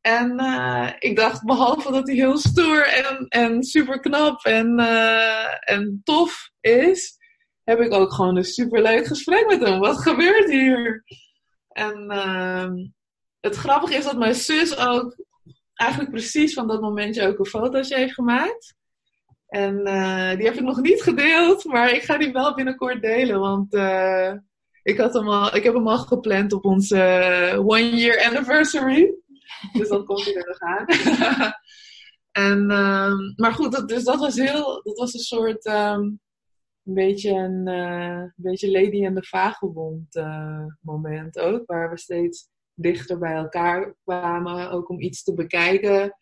En 0.00 0.40
uh, 0.40 0.90
ik 0.98 1.16
dacht, 1.16 1.44
behalve 1.44 1.92
dat 1.92 2.06
hij 2.06 2.16
heel 2.16 2.38
stoer 2.38 2.86
en, 2.86 3.26
en 3.28 3.62
super 3.62 4.00
knap 4.00 4.44
en, 4.44 4.80
uh, 4.80 5.70
en 5.70 6.00
tof 6.04 6.50
is, 6.60 7.18
heb 7.64 7.80
ik 7.80 7.92
ook 7.92 8.12
gewoon 8.12 8.36
een 8.36 8.44
super 8.44 8.82
leuk 8.82 9.06
gesprek 9.06 9.46
met 9.46 9.60
hem. 9.60 9.78
Wat 9.78 10.02
gebeurt 10.02 10.50
hier? 10.50 11.04
En 11.68 12.12
uh, 12.12 12.70
het 13.40 13.56
grappige 13.56 13.94
is 13.94 14.04
dat 14.04 14.18
mijn 14.18 14.34
zus 14.34 14.78
ook 14.78 15.16
eigenlijk 15.74 16.10
precies 16.10 16.54
van 16.54 16.68
dat 16.68 16.80
momentje 16.80 17.26
ook 17.26 17.38
een 17.38 17.46
fotootje 17.46 17.96
heeft 17.96 18.14
gemaakt. 18.14 18.74
En 19.46 19.74
uh, 19.88 20.36
die 20.36 20.46
heb 20.46 20.54
ik 20.54 20.60
nog 20.60 20.80
niet 20.80 21.02
gedeeld, 21.02 21.64
maar 21.64 21.92
ik 21.92 22.02
ga 22.02 22.18
die 22.18 22.32
wel 22.32 22.54
binnenkort 22.54 23.02
delen. 23.02 23.40
Want 23.40 23.74
ik, 24.82 24.98
had 24.98 25.14
hem 25.14 25.28
al, 25.28 25.56
ik 25.56 25.62
heb 25.62 25.74
hem 25.74 25.88
al 25.88 25.98
gepland 25.98 26.52
op 26.52 26.64
onze 26.64 26.96
one 27.66 27.96
year 27.96 28.24
anniversary. 28.26 29.19
Dus 29.78 29.88
dan 29.88 30.04
komt 30.04 30.24
hij 30.24 30.34
er 30.34 30.46
nog 30.46 30.58
aan. 30.58 30.86
en, 32.50 32.70
um, 32.70 33.32
maar 33.36 33.52
goed, 33.52 33.72
dat, 33.72 33.88
dus 33.88 34.04
dat 34.04 34.18
was 34.18 34.36
heel, 34.36 34.82
dat 34.82 34.98
was 34.98 35.14
een 35.14 35.20
soort, 35.20 35.66
um, 35.66 36.20
een 36.84 36.94
beetje 36.94 37.30
een, 37.30 37.68
uh, 37.68 38.18
een 38.18 38.32
beetje 38.36 38.70
Lady 38.70 39.04
en 39.04 39.14
de 39.14 39.24
Vagebond 39.24 40.16
uh, 40.16 40.64
moment 40.80 41.38
ook. 41.38 41.66
Waar 41.66 41.90
we 41.90 41.98
steeds 41.98 42.48
dichter 42.74 43.18
bij 43.18 43.34
elkaar 43.34 43.94
kwamen, 44.04 44.70
ook 44.70 44.88
om 44.88 45.00
iets 45.00 45.22
te 45.22 45.34
bekijken. 45.34 46.16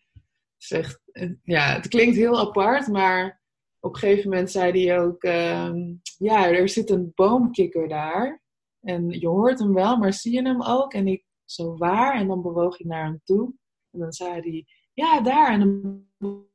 Zegt, 0.57 1.00
ja, 1.42 1.75
het 1.75 1.88
klinkt 1.88 2.16
heel 2.16 2.38
apart, 2.38 2.87
maar 2.87 3.42
op 3.80 3.95
een 3.95 3.99
gegeven 3.99 4.30
moment 4.30 4.50
zei 4.50 4.87
hij 4.87 5.00
ook, 5.00 5.23
um, 5.25 6.00
ja, 6.18 6.49
er 6.49 6.68
zit 6.68 6.90
een 6.90 7.12
boomkikker 7.14 7.88
daar. 7.88 8.42
En 8.80 9.11
je 9.11 9.28
hoort 9.28 9.59
hem 9.59 9.75
wel, 9.75 9.97
maar 9.97 10.12
zie 10.12 10.33
je 10.33 10.42
hem 10.42 10.62
ook? 10.62 10.92
En 10.92 11.07
ik 11.07 11.25
zo 11.50 11.76
waar? 11.76 12.14
En 12.14 12.26
dan 12.26 12.43
bewoog 12.43 12.78
ik 12.78 12.87
naar 12.87 13.05
hem 13.05 13.21
toe. 13.25 13.52
En 13.90 13.99
dan 13.99 14.12
zei 14.12 14.40
hij, 14.40 14.67
ja, 14.93 15.21
daar. 15.21 15.52
En 15.52 15.61
dan 16.19 16.47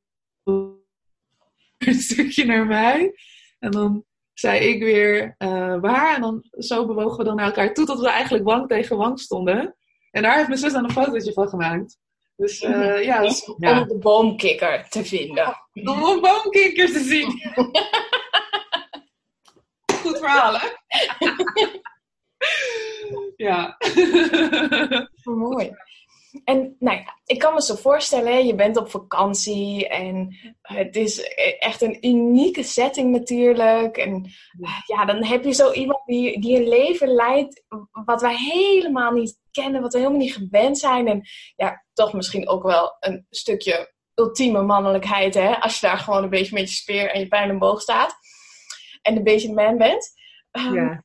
een 1.78 1.94
stukje 1.94 2.46
naar 2.46 2.66
mij. 2.66 3.14
En 3.60 3.72
dan 3.72 4.06
zei 4.34 4.60
ik 4.60 4.84
weer, 4.84 5.36
uh, 5.38 5.80
waar? 5.80 6.16
En 6.16 6.22
dan 6.22 6.44
zo 6.52 6.86
bewogen 6.86 7.18
we 7.18 7.24
dan 7.24 7.36
naar 7.36 7.46
elkaar 7.46 7.74
toe, 7.74 7.86
tot 7.86 8.00
we 8.00 8.10
eigenlijk 8.10 8.44
wang 8.44 8.68
tegen 8.68 8.98
wang 8.98 9.20
stonden. 9.20 9.76
En 10.12 10.22
daar 10.22 10.36
heeft 10.36 10.48
mijn 10.48 10.60
zus 10.60 10.74
dan 10.74 10.84
een 10.84 10.92
fotootje 10.92 11.34
van 11.34 11.48
gemaakt. 11.48 11.98
Dus 12.36 12.62
uh, 12.62 13.04
ja, 13.10 13.22
dus, 13.22 13.46
Om 13.46 13.88
de 13.88 13.98
boomkikker 14.00 14.90
te 14.90 15.06
vinden. 15.06 15.56
Om 15.74 16.04
een 16.04 16.22
boomkikker 16.22 16.92
te 16.92 17.00
zien. 17.00 17.32
Goed 20.02 20.18
verhaal, 20.18 20.60
hè? 20.60 20.68
ja. 23.36 23.78
Mooi. 25.24 25.72
En 26.44 26.76
nou 26.80 26.98
ja, 26.98 27.20
ik 27.26 27.40
kan 27.40 27.54
me 27.54 27.62
zo 27.62 27.76
voorstellen, 27.76 28.46
je 28.46 28.56
bent 28.56 28.78
op 28.78 28.90
vakantie 28.90 29.88
en 29.88 30.38
het 30.62 30.96
is 30.96 31.22
echt 31.60 31.82
een 31.82 32.08
unieke 32.08 32.64
setting 32.64 33.12
natuurlijk. 33.12 33.98
En 33.98 34.30
ja, 34.86 35.06
dan 35.06 35.24
heb 35.24 35.44
je 35.44 35.52
zo 35.52 35.72
iemand 35.72 36.00
die, 36.06 36.42
die 36.42 36.58
een 36.58 36.68
leven 36.68 37.08
leidt 37.08 37.64
wat 38.06 38.22
wij 38.22 38.36
helemaal 38.36 39.12
niet 39.12 39.40
kennen, 39.52 39.82
wat 39.82 39.94
we 39.94 40.00
helemaal 40.00 40.20
niet 40.20 40.34
gewend 40.34 40.78
zijn. 40.78 41.08
En 41.08 41.22
ja, 41.56 41.86
toch 41.94 42.14
misschien 42.14 42.48
ook 42.48 42.64
wel 42.64 42.96
een 43.00 43.26
stukje 43.30 43.94
ultieme 44.16 44.62
mannelijkheid, 44.62 45.34
hè? 45.34 45.60
Als 45.60 45.80
je 45.80 45.88
daar 45.88 45.98
gewoon 45.98 46.24
een 46.24 46.30
beetje 46.30 46.54
met 46.54 46.70
je 46.70 46.76
speer 46.76 47.12
en 47.12 47.20
je 47.20 47.28
pijl 47.28 47.50
en 47.50 47.60
boog 47.60 47.82
staat. 47.82 48.16
En 49.02 49.16
een 49.16 49.24
beetje 49.24 49.48
een 49.48 49.54
man 49.54 49.78
bent. 49.78 50.12
Um, 50.58 50.74
ja. 50.74 51.04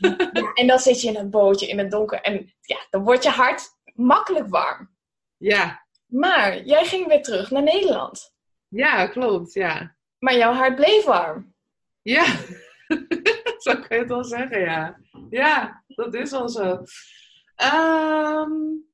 en 0.60 0.66
dan 0.66 0.78
zit 0.78 1.00
je 1.00 1.08
in 1.08 1.16
een 1.16 1.30
bootje 1.30 1.66
in 1.66 1.78
het 1.78 1.90
donker 1.90 2.20
en 2.20 2.54
ja, 2.60 2.86
dan 2.90 3.02
wordt 3.02 3.22
je 3.22 3.30
hart 3.30 3.68
makkelijk 3.94 4.48
warm. 4.48 4.90
Ja. 5.36 5.84
Maar 6.06 6.62
jij 6.62 6.84
ging 6.84 7.06
weer 7.06 7.22
terug 7.22 7.50
naar 7.50 7.62
Nederland. 7.62 8.34
Ja, 8.68 9.06
klopt, 9.06 9.52
ja. 9.52 9.96
Maar 10.18 10.36
jouw 10.36 10.52
hart 10.52 10.74
bleef 10.74 11.04
warm. 11.04 11.54
Ja, 12.02 12.24
zo 13.64 13.74
kun 13.74 13.86
je 13.88 13.98
het 13.98 14.08
wel 14.08 14.24
zeggen, 14.24 14.60
ja. 14.60 15.00
Ja, 15.30 15.84
dat 15.86 16.14
is 16.14 16.30
wel 16.30 16.48
zo. 16.48 16.82
Um, 17.64 18.84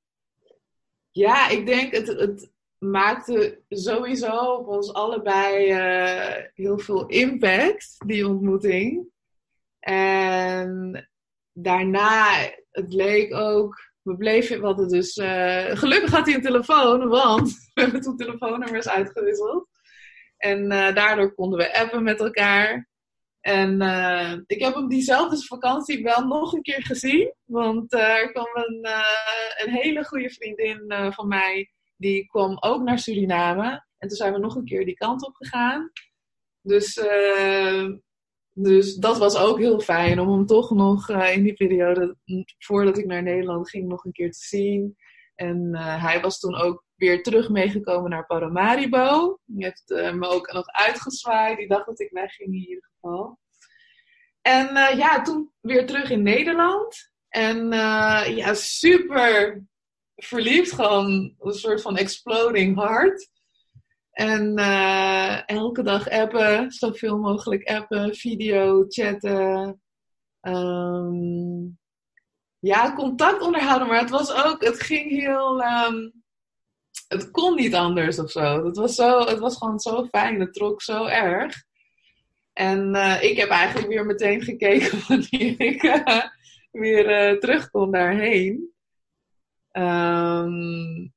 ja, 1.11 1.49
ik 1.49 1.67
denk 1.67 1.93
het, 1.95 2.07
het 2.07 2.53
maakte 2.79 3.61
sowieso 3.69 4.55
op 4.55 4.67
ons 4.69 4.93
allebei 4.93 5.73
uh, 5.73 6.45
heel 6.55 6.79
veel 6.79 7.07
impact, 7.07 7.95
die 8.07 8.29
ontmoeting. 8.29 9.11
En 9.87 11.09
daarna, 11.53 12.51
het 12.71 12.93
leek 12.93 13.35
ook 13.35 13.93
we 14.03 14.17
bleven, 14.17 14.61
we 14.61 14.67
hadden 14.67 14.89
dus, 14.89 15.17
uh, 15.17 15.67
gelukkig 15.67 16.11
had 16.11 16.27
hij 16.27 16.35
een 16.35 16.43
telefoon, 16.43 17.09
want 17.09 17.51
we 17.75 17.81
hebben 17.81 18.01
toen 18.01 18.17
telefoonnummers 18.17 18.89
uitgewisseld. 18.89 19.69
En 20.37 20.73
uh, 20.73 20.95
daardoor 20.95 21.35
konden 21.35 21.59
we 21.59 21.79
appen 21.79 22.03
met 22.03 22.21
elkaar. 22.21 22.91
En 23.41 23.83
uh, 23.83 24.33
ik 24.47 24.63
heb 24.63 24.75
hem 24.75 24.89
diezelfde 24.89 25.47
vakantie 25.47 26.03
wel 26.03 26.27
nog 26.27 26.53
een 26.53 26.63
keer 26.63 26.83
gezien. 26.83 27.35
Want 27.45 27.93
er 27.93 28.33
kwam 28.33 28.49
een, 28.53 28.87
een 29.65 29.73
hele 29.73 30.05
goede 30.05 30.31
vriendin 30.31 30.95
van 31.13 31.29
mij, 31.29 31.71
die 31.97 32.27
kwam 32.27 32.57
ook 32.61 32.83
naar 32.83 32.99
Suriname. 32.99 33.85
En 33.99 34.09
toen 34.09 34.17
zijn 34.17 34.33
we 34.33 34.39
nog 34.39 34.55
een 34.55 34.65
keer 34.65 34.85
die 34.85 34.95
kant 34.95 35.27
op 35.27 35.35
gegaan. 35.35 35.91
Dus, 36.61 37.01
dus 38.53 38.95
dat 38.95 39.19
was 39.19 39.37
ook 39.37 39.59
heel 39.59 39.81
fijn 39.81 40.21
om 40.21 40.31
hem 40.31 40.47
toch 40.47 40.71
nog 40.71 41.09
uh, 41.09 41.37
in 41.37 41.43
die 41.43 41.53
periode, 41.53 42.17
voordat 42.59 42.99
ik 42.99 43.07
naar 43.07 43.23
Nederland 43.23 43.71
ging, 43.71 43.89
nog 43.89 44.05
een 44.05 44.13
keer 44.13 44.31
te 44.31 44.39
zien. 44.39 44.97
En 45.35 45.69
uh, 45.73 46.03
hij 46.03 46.21
was 46.21 46.39
toen 46.39 46.55
ook 46.55 46.85
weer 46.95 47.23
terug 47.23 47.49
meegekomen 47.49 48.11
naar 48.11 48.27
Paramaribo. 48.27 49.39
Die 49.45 49.65
heeft 49.65 50.15
me 50.15 50.29
ook 50.29 50.53
nog 50.53 50.67
uitgezwaaid. 50.67 51.59
Die 51.59 51.69
dacht 51.69 51.87
dat 51.87 52.01
ik 52.01 52.11
wegging 52.11 52.49
in 52.49 52.61
ieder 52.61 52.91
geval. 52.93 53.39
En 54.41 54.97
ja, 54.97 55.23
toen 55.23 55.53
weer 55.61 55.87
terug 55.87 56.11
in 56.11 56.23
Nederland. 56.23 57.13
En 57.29 57.71
ja, 58.35 58.55
super 58.55 59.65
verliefd. 60.17 60.73
Gewoon 60.73 61.35
een 61.39 61.53
soort 61.53 61.83
van 61.83 61.97
exploding 61.97 62.77
heart. 62.77 63.31
En 64.13 64.59
uh, 64.59 65.49
elke 65.49 65.83
dag 65.83 66.09
appen, 66.09 66.73
zoveel 66.73 67.19
mogelijk 67.19 67.69
appen, 67.69 68.15
video, 68.15 68.85
chatten. 68.89 69.81
Um, 70.41 71.79
ja, 72.59 72.95
contact 72.95 73.43
onderhouden, 73.43 73.89
maar 73.89 74.01
het 74.01 74.11
was 74.11 74.33
ook, 74.33 74.65
het 74.65 74.83
ging 74.83 75.11
heel, 75.11 75.63
um, 75.63 76.13
het 77.09 77.31
kon 77.31 77.55
niet 77.55 77.75
anders 77.75 78.19
of 78.19 78.31
zo. 78.31 78.65
Het 78.65 78.77
was, 78.77 78.95
zo, 78.95 79.19
het 79.25 79.39
was 79.39 79.57
gewoon 79.57 79.79
zo 79.79 80.05
fijn, 80.05 80.41
het 80.41 80.55
trok 80.55 80.83
zo 80.83 81.07
erg. 81.07 81.65
En 82.53 82.95
uh, 82.95 83.23
ik 83.23 83.37
heb 83.37 83.49
eigenlijk 83.49 83.89
weer 83.89 84.07
meteen 84.07 84.43
gekeken 84.43 84.99
wanneer 85.09 85.61
ik 85.61 85.83
uh, 85.83 86.25
weer 86.71 87.41
terug 87.41 87.71
kon 87.71 87.91
daarheen. 87.91 88.73
Um, 89.73 91.13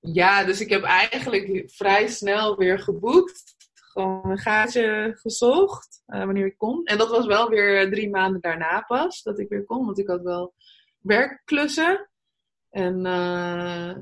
ja, 0.00 0.44
dus 0.44 0.60
ik 0.60 0.70
heb 0.70 0.82
eigenlijk 0.82 1.62
vrij 1.66 2.08
snel 2.08 2.56
weer 2.56 2.78
geboekt. 2.78 3.56
Gewoon 3.74 4.30
een 4.30 4.38
gaatje 4.38 5.16
gezocht 5.20 6.02
uh, 6.06 6.24
wanneer 6.24 6.46
ik 6.46 6.56
kon. 6.56 6.84
En 6.84 6.98
dat 6.98 7.10
was 7.10 7.26
wel 7.26 7.48
weer 7.48 7.90
drie 7.90 8.10
maanden 8.10 8.40
daarna 8.40 8.80
pas 8.80 9.22
dat 9.22 9.38
ik 9.38 9.48
weer 9.48 9.64
kon. 9.64 9.84
Want 9.84 9.98
ik 9.98 10.06
had 10.06 10.22
wel 10.22 10.54
werkklussen. 10.98 12.10
En 12.70 13.06
uh, 13.06 13.96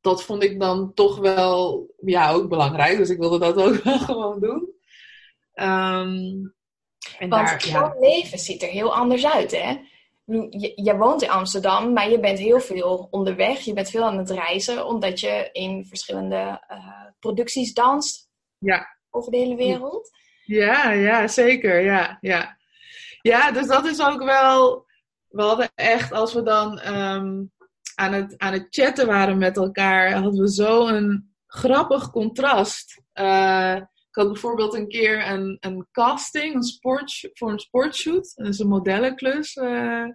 dat 0.00 0.22
vond 0.22 0.42
ik 0.42 0.60
dan 0.60 0.94
toch 0.94 1.18
wel 1.18 1.86
ja, 2.04 2.32
ook 2.32 2.48
belangrijk. 2.48 2.96
Dus 2.96 3.10
ik 3.10 3.18
wilde 3.18 3.38
dat 3.38 3.56
ook 3.56 3.82
wel 3.82 3.98
gewoon 3.98 4.40
doen. 4.40 4.74
Um, 5.54 6.54
en 7.18 7.28
Want 7.28 7.46
daar, 7.46 7.66
jouw 7.68 7.94
ja. 7.94 8.00
leven 8.00 8.38
ziet 8.38 8.62
er 8.62 8.68
heel 8.68 8.94
anders 8.94 9.26
uit, 9.26 9.50
hè? 9.50 9.76
Je, 10.74 10.96
woont 10.98 11.22
in 11.22 11.30
Amsterdam, 11.30 11.92
maar 11.92 12.10
je 12.10 12.20
bent 12.20 12.38
heel 12.38 12.60
veel 12.60 13.08
onderweg. 13.10 13.60
Je 13.60 13.72
bent 13.72 13.90
veel 13.90 14.04
aan 14.04 14.18
het 14.18 14.30
reizen, 14.30 14.86
omdat 14.86 15.20
je 15.20 15.48
in 15.52 15.84
verschillende 15.84 16.62
uh, 16.70 17.04
producties 17.18 17.74
danst. 17.74 18.28
Ja. 18.58 18.96
Over 19.10 19.30
de 19.30 19.36
hele 19.36 19.56
wereld. 19.56 20.10
Ja, 20.44 20.90
ja, 20.90 21.28
zeker. 21.28 21.80
Ja, 21.80 22.18
ja. 22.20 22.56
ja, 23.22 23.52
dus 23.52 23.66
dat 23.66 23.86
is 23.86 24.02
ook 24.02 24.22
wel. 24.22 24.86
We 25.28 25.42
hadden 25.42 25.70
echt, 25.74 26.12
als 26.12 26.32
we 26.32 26.42
dan 26.42 26.80
um, 26.86 27.52
aan, 27.94 28.12
het, 28.12 28.38
aan 28.38 28.52
het 28.52 28.66
chatten 28.70 29.06
waren 29.06 29.38
met 29.38 29.56
elkaar, 29.56 30.12
hadden 30.12 30.40
we 30.40 30.52
zo 30.52 30.86
een 30.86 31.34
grappig 31.46 32.10
contrast. 32.10 33.02
Uh, 33.14 33.80
ik 34.16 34.22
had 34.22 34.32
bijvoorbeeld 34.32 34.74
een 34.74 34.88
keer 34.88 35.28
een, 35.28 35.56
een 35.60 35.86
casting 35.92 36.54
een 36.54 36.78
voor 37.34 37.50
een 37.50 37.58
sportshoot. 37.58 38.32
Dat 38.34 38.46
is 38.46 38.58
een 38.58 38.68
modellenklus 38.68 39.56
uh, 39.56 40.06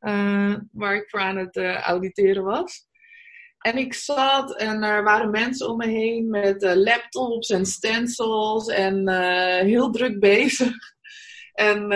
uh, 0.00 0.54
waar 0.72 0.94
ik 0.94 1.08
voor 1.08 1.20
aan 1.20 1.36
het 1.36 1.56
uh, 1.56 1.80
auditeren 1.80 2.44
was. 2.44 2.86
En 3.58 3.76
ik 3.76 3.94
zat 3.94 4.56
en 4.56 4.82
er 4.82 5.02
waren 5.02 5.30
mensen 5.30 5.68
om 5.68 5.76
me 5.76 5.86
heen 5.86 6.30
met 6.30 6.62
laptops 6.62 7.50
en 7.50 7.66
stencils 7.66 8.68
en 8.68 9.08
heel 9.64 9.90
druk 9.90 10.20
bezig. 10.20 10.72
En 11.54 11.90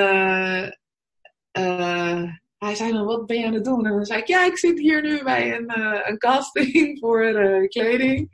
hij 2.58 2.74
zei 2.74 2.92
dan, 2.92 3.04
wat 3.04 3.26
ben 3.26 3.38
je 3.38 3.46
aan 3.46 3.54
het 3.54 3.64
doen? 3.64 3.86
En 3.86 3.92
dan 3.92 4.04
zei 4.04 4.20
ik, 4.20 4.26
ja, 4.26 4.44
ik 4.44 4.58
zit 4.58 4.78
hier 4.78 5.02
nu 5.02 5.22
bij 5.22 5.56
een, 5.56 5.80
een 6.08 6.18
casting 6.18 6.98
voor 7.00 7.32
kleding. 7.68 8.30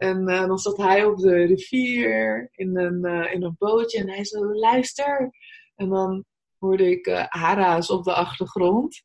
En 0.00 0.28
uh, 0.28 0.46
dan 0.46 0.58
zat 0.58 0.76
hij 0.76 1.04
op 1.04 1.18
de 1.18 1.44
rivier 1.44 2.48
in 2.52 2.76
een, 2.76 3.06
uh, 3.06 3.32
in 3.32 3.42
een 3.42 3.56
bootje 3.58 3.98
en 3.98 4.08
hij 4.08 4.24
zei, 4.24 4.44
luister. 4.44 5.30
En 5.76 5.88
dan 5.88 6.24
hoorde 6.58 6.90
ik 6.90 7.06
uh, 7.06 7.24
hara's 7.28 7.90
op 7.90 8.04
de 8.04 8.12
achtergrond. 8.12 9.02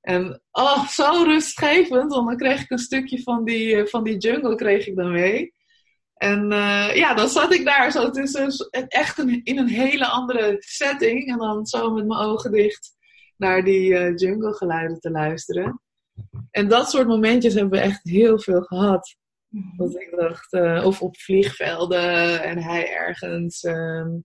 En 0.00 0.42
oh, 0.50 0.88
zo 0.98 1.22
rustgevend, 1.22 2.12
want 2.12 2.28
dan 2.28 2.36
kreeg 2.36 2.62
ik 2.62 2.70
een 2.70 2.78
stukje 2.78 3.22
van 3.22 3.44
die, 3.44 3.86
van 3.86 4.04
die 4.04 4.16
jungle 4.16 4.54
kreeg 4.54 4.86
ik 4.86 4.96
dan 4.96 5.12
mee. 5.12 5.52
En 6.14 6.48
ja, 6.94 7.14
dan 7.14 7.28
zat 7.28 7.52
ik 7.52 7.64
daar 7.64 7.90
zo 7.90 8.10
tussen, 8.10 8.68
echt 8.88 9.18
in 9.18 9.58
een 9.58 9.68
hele 9.68 10.06
andere 10.06 10.56
setting. 10.58 11.30
En 11.30 11.38
dan 11.38 11.66
zo 11.66 11.90
met 11.90 12.06
mijn 12.06 12.20
ogen 12.20 12.52
dicht 12.52 12.96
naar 13.36 13.64
die 13.64 14.14
jungle 14.14 14.54
geluiden 14.54 15.00
te 15.00 15.10
luisteren. 15.10 15.80
En 16.50 16.68
dat 16.68 16.90
soort 16.90 17.06
momentjes 17.06 17.54
hebben 17.54 17.78
we 17.78 17.84
echt 17.84 18.00
heel 18.02 18.38
veel 18.38 18.62
gehad. 18.62 19.16
Dat 19.76 20.00
ik 20.00 20.10
dacht, 20.16 20.52
uh, 20.52 20.86
of 20.86 21.02
op 21.02 21.16
vliegvelden 21.16 22.42
en 22.42 22.58
hij 22.58 22.92
ergens, 22.92 23.62
um, 23.62 24.24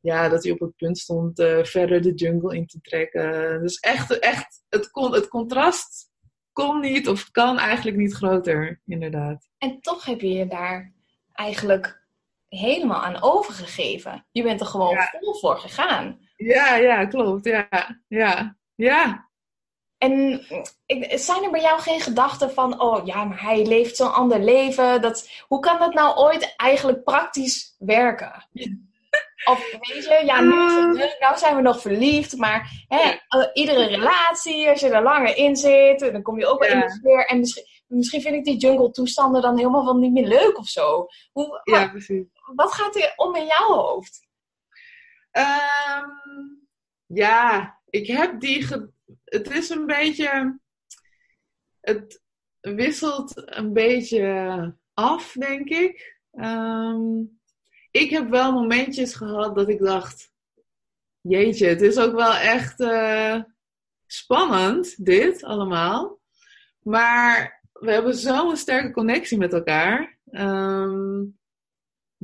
ja, 0.00 0.28
dat 0.28 0.42
hij 0.42 0.52
op 0.52 0.60
het 0.60 0.76
punt 0.76 0.98
stond 0.98 1.38
uh, 1.38 1.64
verder 1.64 2.02
de 2.02 2.14
jungle 2.14 2.56
in 2.56 2.66
te 2.66 2.80
trekken. 2.80 3.60
Dus 3.62 3.78
echt, 3.78 4.18
echt 4.18 4.64
het, 4.68 4.90
kon, 4.90 5.14
het 5.14 5.28
contrast 5.28 6.10
kon 6.52 6.80
niet 6.80 7.08
of 7.08 7.30
kan 7.30 7.58
eigenlijk 7.58 7.96
niet 7.96 8.14
groter, 8.14 8.80
inderdaad. 8.84 9.48
En 9.58 9.80
toch 9.80 10.04
heb 10.04 10.20
je 10.20 10.32
je 10.32 10.46
daar 10.46 10.94
eigenlijk 11.32 12.06
helemaal 12.48 13.02
aan 13.02 13.22
overgegeven. 13.22 14.26
Je 14.32 14.42
bent 14.42 14.60
er 14.60 14.66
gewoon 14.66 14.94
ja. 14.94 15.14
vol 15.20 15.34
voor 15.34 15.58
gegaan. 15.58 16.18
Ja, 16.36 16.76
ja, 16.76 17.06
klopt. 17.06 17.44
Ja, 17.44 17.68
ja, 18.08 18.56
ja. 18.74 19.30
En 20.02 20.46
zijn 21.18 21.44
er 21.44 21.50
bij 21.50 21.60
jou 21.60 21.80
geen 21.80 22.00
gedachten 22.00 22.50
van, 22.50 22.80
oh 22.80 23.06
ja, 23.06 23.24
maar 23.24 23.42
hij 23.42 23.66
leeft 23.66 23.96
zo'n 23.96 24.14
ander 24.14 24.40
leven. 24.40 25.00
Dat, 25.00 25.30
hoe 25.48 25.60
kan 25.60 25.78
dat 25.78 25.94
nou 25.94 26.16
ooit 26.16 26.54
eigenlijk 26.56 27.04
praktisch 27.04 27.76
werken? 27.78 28.46
Of 29.44 29.70
weet 29.70 30.04
je, 30.04 30.22
ja, 30.24 30.40
nu, 30.40 31.04
nou 31.18 31.38
zijn 31.38 31.56
we 31.56 31.62
nog 31.62 31.80
verliefd, 31.80 32.36
maar 32.36 32.84
hè, 32.88 33.18
eh, 33.28 33.48
iedere 33.52 33.86
relatie, 33.86 34.68
als 34.68 34.80
je 34.80 34.88
er 34.88 35.02
langer 35.02 35.36
in 35.36 35.56
zit, 35.56 35.98
dan 36.00 36.22
kom 36.22 36.38
je 36.38 36.46
ook 36.46 36.60
wel 36.60 36.70
in 36.70 36.80
de 36.80 36.90
sfeer. 36.90 37.26
En 37.26 37.38
misschien, 37.38 37.64
misschien 37.86 38.20
vind 38.20 38.34
ik 38.34 38.44
die 38.44 38.56
jungle 38.56 38.90
toestanden 38.90 39.42
dan 39.42 39.56
helemaal 39.56 39.84
wel 39.84 39.96
niet 39.96 40.12
meer 40.12 40.26
leuk 40.26 40.58
of 40.58 40.66
zo. 40.66 41.06
Hoe, 41.32 41.60
ja, 41.64 41.80
wat, 41.80 41.90
precies. 41.90 42.24
Wat 42.54 42.72
gaat 42.72 42.96
er 42.96 43.12
om 43.16 43.34
in 43.34 43.46
jouw 43.46 43.76
hoofd? 43.76 44.26
Um, 45.32 46.68
ja, 47.06 47.78
ik 47.90 48.06
heb 48.06 48.40
die 48.40 48.66
het 49.24 49.50
is 49.50 49.68
een 49.70 49.86
beetje. 49.86 50.60
Het 51.80 52.22
wisselt 52.60 53.32
een 53.34 53.72
beetje 53.72 54.76
af, 54.94 55.32
denk 55.32 55.68
ik. 55.68 56.20
Um, 56.32 57.40
ik 57.90 58.10
heb 58.10 58.28
wel 58.28 58.52
momentjes 58.52 59.14
gehad 59.14 59.54
dat 59.54 59.68
ik 59.68 59.78
dacht: 59.78 60.32
Jeetje, 61.20 61.66
het 61.66 61.80
is 61.82 61.98
ook 61.98 62.14
wel 62.14 62.34
echt 62.34 62.80
uh, 62.80 63.42
spannend, 64.06 65.04
dit 65.04 65.42
allemaal. 65.44 66.20
Maar 66.82 67.62
we 67.72 67.92
hebben 67.92 68.14
zo'n 68.14 68.56
sterke 68.56 68.90
connectie 68.90 69.38
met 69.38 69.52
elkaar. 69.52 70.18
Um, 70.30 71.38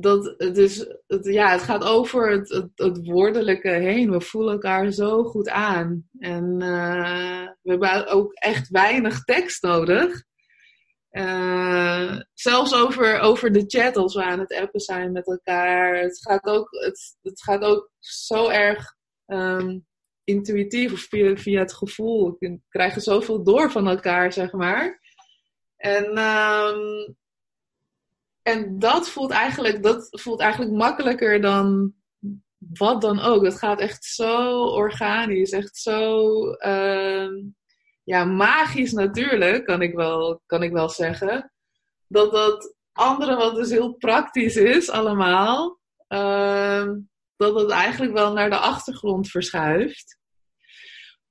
dat 0.01 0.33
het, 0.37 0.57
is, 0.57 0.77
het, 1.07 1.25
ja, 1.25 1.51
het 1.51 1.61
gaat 1.61 1.83
over 1.83 2.31
het, 2.31 2.69
het, 2.75 3.05
woordelijke 3.05 3.69
heen. 3.69 4.11
We 4.11 4.21
voelen 4.21 4.53
elkaar 4.53 4.91
zo 4.91 5.23
goed 5.23 5.49
aan. 5.49 6.09
En 6.19 6.61
uh, 6.61 7.47
we 7.61 7.71
hebben 7.71 8.07
ook 8.07 8.33
echt 8.33 8.69
weinig 8.69 9.23
tekst 9.23 9.63
nodig. 9.63 10.23
Uh, 11.11 12.19
zelfs 12.33 12.75
over, 12.75 13.19
over 13.19 13.51
de 13.51 13.63
chat 13.67 13.95
als 13.97 14.15
we 14.15 14.23
aan 14.23 14.39
het 14.39 14.53
appen 14.53 14.79
zijn 14.79 15.11
met 15.11 15.27
elkaar. 15.27 15.95
Het 15.95 16.19
gaat 16.21 16.45
ook, 16.45 16.67
het, 16.71 17.17
het 17.21 17.43
gaat 17.43 17.61
ook 17.61 17.91
zo 17.99 18.49
erg 18.49 18.95
um, 19.25 19.85
intuïtief 20.23 20.91
of 20.91 20.99
via, 21.41 21.59
het 21.59 21.73
gevoel. 21.73 22.35
We 22.39 22.59
krijgen 22.69 23.01
zoveel 23.01 23.43
door 23.43 23.71
van 23.71 23.87
elkaar, 23.87 24.33
zeg 24.33 24.51
maar. 24.51 24.99
En 25.75 26.05
um, 26.17 27.17
en 28.49 28.79
dat 28.79 29.09
voelt 29.09 29.31
eigenlijk, 29.31 29.83
dat 29.83 30.07
voelt 30.09 30.39
eigenlijk 30.39 30.71
makkelijker 30.71 31.41
dan 31.41 31.93
wat 32.57 33.01
dan 33.01 33.19
ook. 33.19 33.43
Het 33.43 33.57
gaat 33.57 33.79
echt 33.79 34.05
zo 34.05 34.63
organisch, 34.63 35.51
echt 35.51 35.77
zo 35.77 36.27
uh, 36.57 37.27
ja, 38.03 38.25
magisch 38.25 38.91
natuurlijk, 38.91 39.65
kan 39.65 39.81
ik, 39.81 39.93
wel, 39.93 40.41
kan 40.45 40.63
ik 40.63 40.71
wel 40.71 40.89
zeggen. 40.89 41.51
Dat 42.07 42.31
dat 42.31 42.75
andere 42.91 43.35
wat 43.35 43.55
dus 43.55 43.69
heel 43.69 43.93
praktisch 43.93 44.55
is 44.55 44.89
allemaal, 44.89 45.79
uh, 46.07 46.87
dat 47.35 47.55
het 47.55 47.69
eigenlijk 47.69 48.13
wel 48.13 48.33
naar 48.33 48.49
de 48.49 48.57
achtergrond 48.57 49.29
verschuift. 49.29 50.17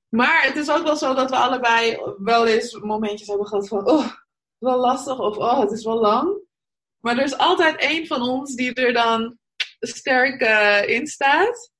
Maar 0.09 0.43
het 0.43 0.55
is 0.55 0.71
ook 0.71 0.83
wel 0.83 0.95
zo 0.95 1.13
dat 1.13 1.29
we 1.29 1.35
allebei 1.35 1.97
wel 2.17 2.47
eens 2.47 2.79
momentjes 2.79 3.27
hebben 3.27 3.47
gehad 3.47 3.67
van, 3.67 3.87
oh, 3.89 4.07
wel 4.57 4.79
lastig 4.79 5.19
of 5.19 5.37
oh, 5.37 5.59
het 5.59 5.71
is 5.71 5.83
wel 5.83 5.99
lang. 5.99 6.47
Maar 6.99 7.17
er 7.17 7.23
is 7.23 7.37
altijd 7.37 7.75
één 7.75 8.07
van 8.07 8.21
ons 8.21 8.55
die 8.55 8.73
er 8.73 8.93
dan 8.93 9.37
sterk 9.79 10.41
uh, 10.41 10.89
in 10.95 11.07
staat. 11.07 11.71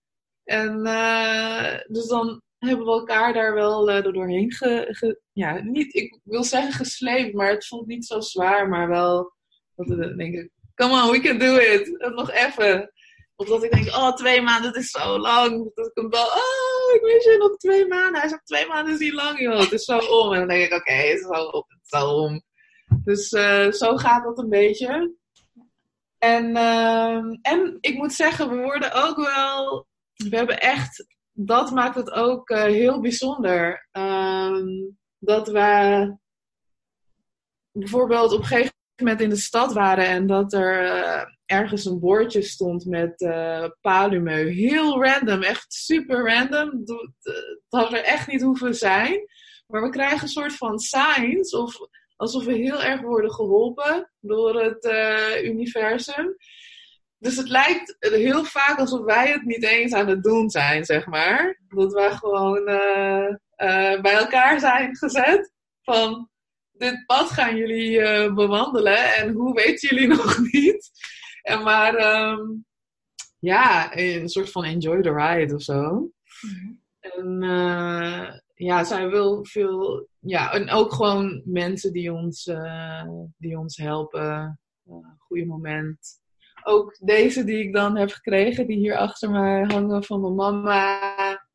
En 0.44 0.86
uh, 0.86 1.78
dus 1.88 2.08
dan 2.08 2.42
hebben 2.58 2.86
we 2.86 2.92
elkaar 2.92 3.34
daar 3.34 3.54
wel 3.54 3.90
uh, 3.90 4.04
doorheen 4.04 4.52
ge, 4.52 5.20
ja, 5.32 5.60
niet, 5.60 5.96
ik 5.96 6.20
wil 6.24 6.44
zeggen 6.44 6.74
gesleept, 6.74 7.34
maar 7.34 7.50
het 7.50 7.68
voelt 7.68 7.88
niet 7.88 8.06
zo 8.06 8.20
zwaar, 8.20 8.70
maar 8.70 8.88
wel 8.88 9.34
dat 9.76 9.88
we 9.88 10.16
denken, 10.16 10.52
come 10.76 11.04
on, 11.04 11.12
we 11.12 11.20
can 11.20 11.38
do 11.38 11.56
it. 11.56 12.14
Nog 12.16 12.32
even. 12.32 12.92
Of 13.36 13.48
dat 13.48 13.64
ik 13.64 13.72
denk, 13.72 13.88
oh, 13.88 14.14
twee 14.16 14.42
maanden, 14.42 14.74
dat 14.74 14.82
is 14.82 14.90
zo 14.90 15.18
lang. 15.18 15.72
Dat 15.74 15.86
ik 15.86 15.92
hem 15.94 16.10
wel, 16.10 16.26
oh, 16.26 16.96
ik 16.96 17.02
wist 17.02 17.26
je 17.26 17.38
nog 17.38 17.58
twee 17.58 17.88
maanden. 17.88 18.20
Hij 18.20 18.30
zegt, 18.30 18.46
twee 18.46 18.68
maanden 18.68 18.94
is 18.94 19.00
niet 19.00 19.14
lang, 19.14 19.40
joh. 19.40 19.60
Het 19.60 19.72
is 19.72 19.84
zo 19.84 19.98
om. 19.98 20.34
En 20.34 20.40
dan 20.40 20.48
denk 20.48 20.62
ik, 20.62 20.74
oké, 20.74 20.92
okay, 20.92 21.08
het 21.08 21.20
is 21.20 21.26
zo 21.26 21.46
het 21.68 21.80
is 21.82 21.90
zo 21.90 22.06
om. 22.06 22.44
Dus 23.04 23.32
uh, 23.32 23.72
zo 23.72 23.98
gaat 23.98 24.24
dat 24.24 24.38
een 24.38 24.50
beetje. 24.50 25.14
En, 26.18 26.50
uh, 26.50 27.16
en 27.42 27.78
ik 27.80 27.98
moet 27.98 28.14
zeggen, 28.14 28.50
we 28.50 28.56
worden 28.56 28.94
ook 28.94 29.16
wel, 29.16 29.88
we 30.14 30.36
hebben 30.36 30.60
echt, 30.60 31.06
dat 31.32 31.72
maakt 31.72 31.96
het 31.96 32.12
ook 32.12 32.50
uh, 32.50 32.64
heel 32.64 33.02
bijzonder. 33.02 33.88
Um, 33.92 34.98
dat 35.20 35.48
we 35.48 36.18
bijvoorbeeld 37.72 38.32
op 38.32 38.40
een 38.40 38.46
gegeven 38.46 38.74
moment 39.02 39.22
in 39.22 39.30
de 39.30 39.36
stad 39.36 39.74
waren 39.74 40.06
en 40.06 40.28
dat 40.28 40.54
er 40.54 40.84
uh, 40.84 41.24
ergens 41.46 41.86
een 41.86 42.00
bordje 42.00 42.42
stond 42.42 42.86
met 42.86 43.22
uh, 43.22 43.66
palumeu. 43.82 44.50
Heel 44.50 45.04
random, 45.04 45.42
echt 45.42 45.74
super 45.74 46.34
random. 46.34 46.84
Het 46.86 47.56
had 47.70 47.94
er 47.94 48.04
echt 48.04 48.28
niet 48.28 48.42
hoeven 48.42 48.76
zijn. 48.76 49.28
Maar 49.68 49.82
we 49.82 49.90
krijgen 49.90 50.22
een 50.22 50.28
soort 50.28 50.56
van 50.56 50.80
signs 50.80 51.54
of 51.54 51.78
alsof 52.20 52.46
we 52.46 52.54
heel 52.54 52.84
erg 52.84 53.02
worden 53.02 53.32
geholpen 53.32 54.12
door 54.20 54.62
het 54.62 54.86
uh, 54.86 55.44
universum. 55.44 56.36
Dus 57.18 57.36
het 57.38 57.50
lijkt 57.50 57.96
heel 58.00 58.44
vaak 58.44 58.80
alsof 58.80 59.06
wij 59.06 59.32
het 59.32 59.44
niet 59.44 59.64
eens 59.64 59.94
aan 59.94 60.08
het 60.08 60.24
doen 60.24 60.50
zijn, 60.50 60.86
zeg 60.86 61.06
maar. 61.06 61.62
Dat 61.68 61.94
wij 61.94 62.12
gewoon 62.12 62.70
uh, 62.70 63.28
uh, 63.58 64.02
bij 64.02 64.14
elkaar 64.14 64.60
zijn 64.60 64.96
gezet. 64.96 65.52
Van, 65.82 66.30
dit 66.72 67.04
pad 67.06 67.30
gaan 67.30 67.56
jullie 67.56 68.34
bewandelen 68.34 69.16
en 69.16 69.32
hoe 69.32 69.54
weten 69.54 69.96
jullie 69.96 70.08
nog 70.18 70.40
niet? 70.52 70.92
En 71.42 71.64
maar, 71.64 72.24
um, 72.32 72.66
ja, 73.40 73.98
een 73.98 74.30
soort 74.30 74.52
van 74.52 74.64
enjoy 74.64 75.02
the 75.02 75.14
ride 75.14 75.56
of 75.56 75.62
zo. 75.62 76.10
En 77.00 77.44
ja, 78.60 78.84
zij 78.84 79.10
wil 79.10 79.46
veel. 79.46 80.08
Ja, 80.20 80.52
en 80.52 80.70
ook 80.70 80.94
gewoon 80.94 81.42
mensen 81.46 81.94
die 81.94 82.14
ons, 82.14 82.48
uh, 82.48 83.04
die 83.38 83.58
ons 83.58 83.78
helpen. 83.78 84.60
Uh, 84.86 84.96
goede 85.18 85.46
moment. 85.46 86.20
Ook 86.64 86.98
deze 87.00 87.44
die 87.44 87.64
ik 87.64 87.74
dan 87.74 87.98
heb 87.98 88.12
gekregen, 88.12 88.68
die 88.68 88.78
hier 88.78 88.98
achter 88.98 89.30
mij 89.30 89.64
hangen 89.68 90.04
van 90.04 90.22
mijn 90.22 90.36
mama. 90.36 91.48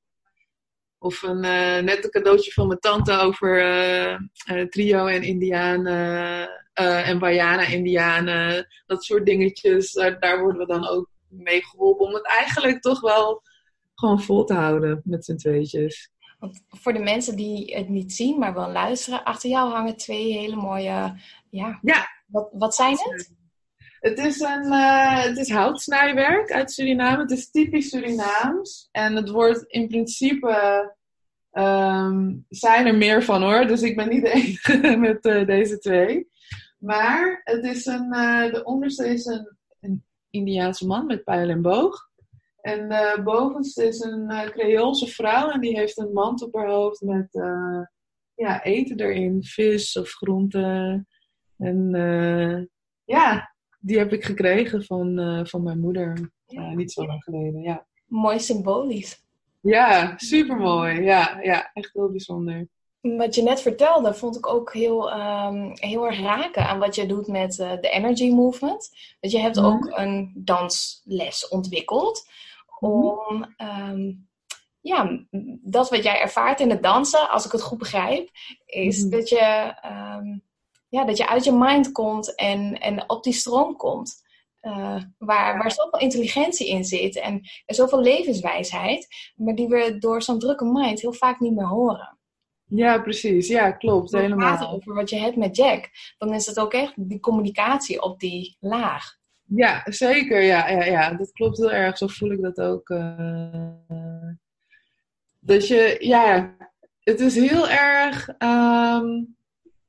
Of 0.99 1.23
een, 1.23 1.45
uh, 1.45 1.79
net 1.79 2.05
een 2.05 2.11
cadeautje 2.11 2.53
van 2.53 2.67
mijn 2.67 2.81
tante 2.81 3.19
over 3.19 3.59
trio 4.69 5.07
en 5.07 5.23
indianen. 5.23 6.49
en 6.75 7.19
Bayana 7.19 7.67
indianen. 7.67 8.67
Dat 8.87 9.05
soort 9.05 9.27
dingetjes. 9.27 9.93
Daar 9.93 10.41
worden 10.41 10.61
we 10.61 10.67
dan 10.67 10.89
ook 10.89 11.11
mee 11.29 11.63
geholpen. 11.65 12.07
Om 12.07 12.15
het 12.15 12.27
eigenlijk 12.27 12.81
toch 12.81 13.01
wel 13.01 13.43
gewoon 13.95 14.23
vol 14.23 14.45
te 14.45 14.55
houden 14.55 15.01
met 15.05 15.25
z'n 15.25 15.37
tweetjes. 15.37 16.13
Want 16.45 16.65
voor 16.69 16.93
de 16.93 16.99
mensen 16.99 17.37
die 17.37 17.77
het 17.77 17.89
niet 17.89 18.13
zien, 18.13 18.39
maar 18.39 18.55
wel 18.55 18.71
luisteren, 18.71 19.25
achter 19.25 19.51
jou 19.51 19.71
hangen 19.71 19.97
twee 19.97 20.33
hele 20.33 20.57
mooie. 20.57 21.15
Ja. 21.51 21.79
ja. 21.83 22.09
Wat, 22.27 22.49
wat 22.53 22.75
zijn 22.75 22.97
het? 22.99 23.33
Het 24.01 24.19
is, 24.19 24.41
een, 24.41 24.65
uh, 24.65 25.23
het 25.23 25.39
is 25.39 25.51
houtsnijwerk 25.51 26.53
uit 26.53 26.73
Suriname. 26.73 27.23
Het 27.23 27.31
is 27.31 27.51
typisch 27.51 27.89
Surinaams. 27.89 28.89
En 28.93 29.17
het 29.17 29.29
wordt 29.29 29.65
in 29.67 29.89
principe. 29.89 30.93
Um, 31.53 32.45
zijn 32.49 32.87
er 32.87 32.95
meer 32.95 33.23
van 33.23 33.43
hoor. 33.43 33.67
Dus 33.67 33.83
ik 33.83 33.97
ben 33.97 34.09
niet 34.09 34.23
de 34.23 34.31
enige 34.41 34.97
met 34.97 35.25
uh, 35.25 35.47
deze 35.47 35.79
twee. 35.79 36.29
Maar 36.79 37.41
het 37.45 37.65
is 37.65 37.87
een, 37.87 38.15
uh, 38.15 38.53
de 38.53 38.65
onderste 38.65 39.09
is 39.09 39.25
een, 39.25 39.57
een 39.81 40.05
Indiaanse 40.31 40.87
man 40.87 41.07
met 41.07 41.25
pijl 41.25 41.49
en 41.49 41.63
boog. 41.63 42.11
En 42.65 42.93
uh, 42.93 43.25
bovenste 43.25 43.87
is 43.87 44.01
een 44.01 44.31
uh, 44.31 44.41
Creoolse 44.41 45.07
vrouw 45.07 45.51
en 45.51 45.61
die 45.61 45.79
heeft 45.79 45.99
een 45.99 46.13
mand 46.13 46.43
op 46.43 46.55
haar 46.55 46.69
hoofd 46.71 47.01
met 47.01 47.29
uh, 47.35 47.81
ja, 48.35 48.63
eten 48.63 49.01
erin, 49.01 49.45
vis 49.45 49.97
of 49.97 50.11
groenten. 50.11 51.09
En 51.59 51.91
ja, 53.05 53.55
die 53.81 53.99
heb 53.99 54.13
ik 54.13 54.25
gekregen 54.25 54.85
van, 54.85 55.43
van 55.47 55.63
mijn 55.63 55.81
moeder 55.81 56.31
niet 56.75 56.93
zo 56.93 57.07
lang 57.07 57.23
geleden. 57.23 57.63
Ja. 57.63 57.87
Mooi 58.07 58.41
symbolisch. 58.41 59.23
Ja, 59.61 60.13
super 60.17 60.57
mooi. 60.57 61.03
Ja, 61.03 61.39
ja, 61.43 61.71
echt 61.73 61.93
heel 61.93 62.11
bijzonder. 62.11 62.67
Wat 63.01 63.35
je 63.35 63.43
net 63.43 63.61
vertelde, 63.61 64.15
vond 64.15 64.37
ik 64.37 64.47
ook 64.47 64.73
heel, 64.73 65.13
um, 65.13 65.73
heel 65.75 66.07
erg 66.07 66.21
raken 66.21 66.67
aan 66.67 66.79
wat 66.79 66.95
je 66.95 67.07
doet 67.07 67.27
met 67.27 67.57
de 67.57 67.89
Energy 67.91 68.31
Movement. 68.31 68.91
Dat 69.21 69.31
je 69.31 69.39
hebt 69.39 69.61
ook 69.61 69.93
een 69.95 70.33
dansles 70.35 71.49
ontwikkeld 71.49 72.33
om 72.81 73.55
um, 73.89 74.29
ja, 74.81 75.27
dat 75.63 75.91
wat 75.91 76.03
jij 76.03 76.21
ervaart 76.21 76.61
in 76.61 76.71
het 76.71 76.83
dansen, 76.83 77.31
als 77.31 77.45
ik 77.45 77.53
het 77.53 77.63
goed 77.63 77.79
begrijp, 77.79 78.31
is 78.67 79.05
mm. 79.05 79.11
dat, 79.11 79.29
je, 79.29 79.75
um, 80.19 80.43
ja, 80.89 81.05
dat 81.05 81.17
je 81.17 81.29
uit 81.29 81.45
je 81.45 81.53
mind 81.53 81.93
komt 81.93 82.35
en, 82.35 82.81
en 82.81 83.11
op 83.11 83.23
die 83.23 83.33
stroom 83.33 83.77
komt. 83.77 84.23
Uh, 84.63 85.03
waar, 85.19 85.59
waar 85.59 85.71
zoveel 85.71 86.01
intelligentie 86.01 86.69
in 86.69 86.85
zit 86.85 87.17
en, 87.17 87.41
en 87.67 87.75
zoveel 87.75 88.01
levenswijsheid, 88.01 89.07
maar 89.37 89.55
die 89.55 89.69
we 89.69 89.99
door 89.99 90.23
zo'n 90.23 90.39
drukke 90.39 90.65
mind 90.65 91.01
heel 91.01 91.13
vaak 91.13 91.41
niet 91.41 91.55
meer 91.55 91.69
horen. 91.69 92.19
Ja, 92.65 92.99
precies. 92.99 93.49
Ja, 93.49 93.73
klopt. 93.73 94.13
Als 94.13 94.23
helemaal. 94.23 94.39
praten 94.39 94.69
over 94.69 94.95
wat 94.95 95.11
je 95.11 95.17
hebt 95.17 95.37
met 95.37 95.57
Jack, 95.57 95.91
dan 96.19 96.35
is 96.35 96.47
het 96.47 96.59
ook 96.59 96.73
echt 96.73 96.93
die 96.97 97.21
communicatie 97.21 98.03
op 98.03 98.21
die 98.21 98.57
laag. 98.61 99.19
Ja, 99.45 99.83
zeker. 99.85 100.43
Ja, 100.43 100.69
ja, 100.69 100.85
ja, 100.85 101.15
dat 101.15 101.33
klopt 101.33 101.57
heel 101.57 101.73
erg. 101.73 101.99
Zo 101.99 102.07
voel 102.07 102.31
ik 102.31 102.43
dat 102.43 102.61
ook. 102.61 102.89
Uh, 102.89 104.31
dat 105.41 105.69
je, 105.69 105.97
ja, 106.01 106.57
het 107.01 107.21
is 107.21 107.35
heel 107.35 107.69
erg 107.69 108.29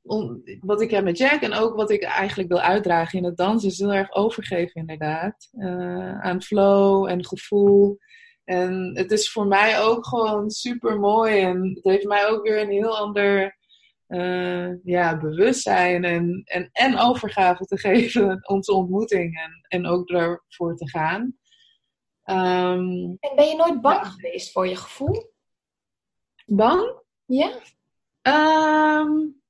om, 0.06 0.42
wat 0.60 0.80
ik 0.80 0.90
heb 0.90 1.04
met 1.04 1.18
Jack 1.18 1.40
en 1.40 1.52
ook 1.52 1.74
wat 1.74 1.90
ik 1.90 2.02
eigenlijk 2.02 2.48
wil 2.48 2.60
uitdragen 2.60 3.18
in 3.18 3.24
het 3.24 3.36
dansen, 3.36 3.68
is 3.68 3.78
heel 3.78 3.94
erg 3.94 4.14
overgeven, 4.14 4.80
inderdaad. 4.80 5.48
Uh, 5.52 6.20
aan 6.20 6.42
flow 6.42 7.08
en 7.08 7.24
gevoel. 7.24 7.98
En 8.44 8.90
het 8.94 9.10
is 9.10 9.30
voor 9.30 9.46
mij 9.46 9.80
ook 9.80 10.06
gewoon 10.06 10.50
super 10.50 10.98
mooi. 10.98 11.40
En 11.40 11.70
het 11.74 11.84
heeft 11.84 12.06
mij 12.06 12.28
ook 12.28 12.46
weer 12.46 12.60
een 12.60 12.70
heel 12.70 12.98
ander 12.98 13.55
uh, 14.08 14.84
ja, 14.84 15.18
bewustzijn 15.18 16.04
en, 16.04 16.42
en, 16.44 16.68
en 16.72 16.98
overgave 16.98 17.64
te 17.64 17.78
geven, 17.88 18.48
onze 18.48 18.72
ontmoeting 18.72 19.38
en, 19.38 19.80
en 19.80 19.86
ook 19.86 20.08
ervoor 20.08 20.76
te 20.76 20.88
gaan. 20.88 21.22
Um, 22.24 23.16
en 23.20 23.36
ben 23.36 23.46
je 23.46 23.56
nooit 23.56 23.80
bang 23.80 24.02
ja. 24.02 24.08
geweest 24.10 24.52
voor 24.52 24.68
je 24.68 24.76
gevoel? 24.76 25.32
Bang? 26.46 27.02
Ja. 27.26 27.50
Um, 28.22 29.40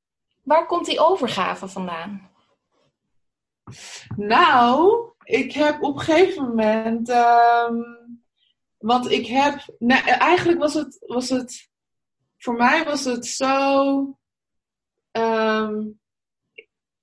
Waar 0.43 0.67
komt 0.67 0.87
die 0.87 1.01
overgave 1.01 1.69
vandaan? 1.69 2.31
Nou, 4.17 4.99
ik 5.25 5.53
heb 5.53 5.83
op 5.83 5.95
een 5.95 6.01
gegeven 6.01 6.49
moment. 6.49 7.09
Um, 7.09 7.85
want 8.79 9.11
ik 9.11 9.27
heb. 9.27 9.65
Nou, 9.79 10.09
eigenlijk 10.09 10.59
was 10.59 10.75
het, 10.75 10.97
was 11.07 11.29
het. 11.29 11.71
Voor 12.39 12.55
mij 12.55 12.85
was 12.85 13.05
het 13.05 13.27
zo 13.27 14.19
um, 15.17 15.99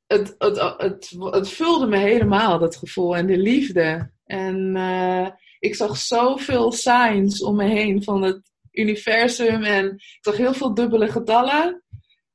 het, 0.07 0.35
het, 0.37 0.75
het, 0.77 1.15
het, 1.19 1.49
vulde 1.49 1.87
me 1.87 1.97
helemaal, 1.97 2.59
dat 2.59 2.75
gevoel 2.75 3.15
en 3.15 3.27
de 3.27 3.37
liefde. 3.37 4.11
En 4.25 4.75
uh, 4.75 5.27
ik 5.59 5.75
zag 5.75 5.97
zoveel 5.97 6.71
signs 6.71 7.43
om 7.43 7.55
me 7.55 7.65
heen 7.65 8.03
van 8.03 8.21
het 8.21 8.51
universum. 8.71 9.63
En 9.63 9.85
ik 9.85 10.17
zag 10.21 10.37
heel 10.37 10.53
veel 10.53 10.73
dubbele 10.73 11.07
getallen 11.07 11.83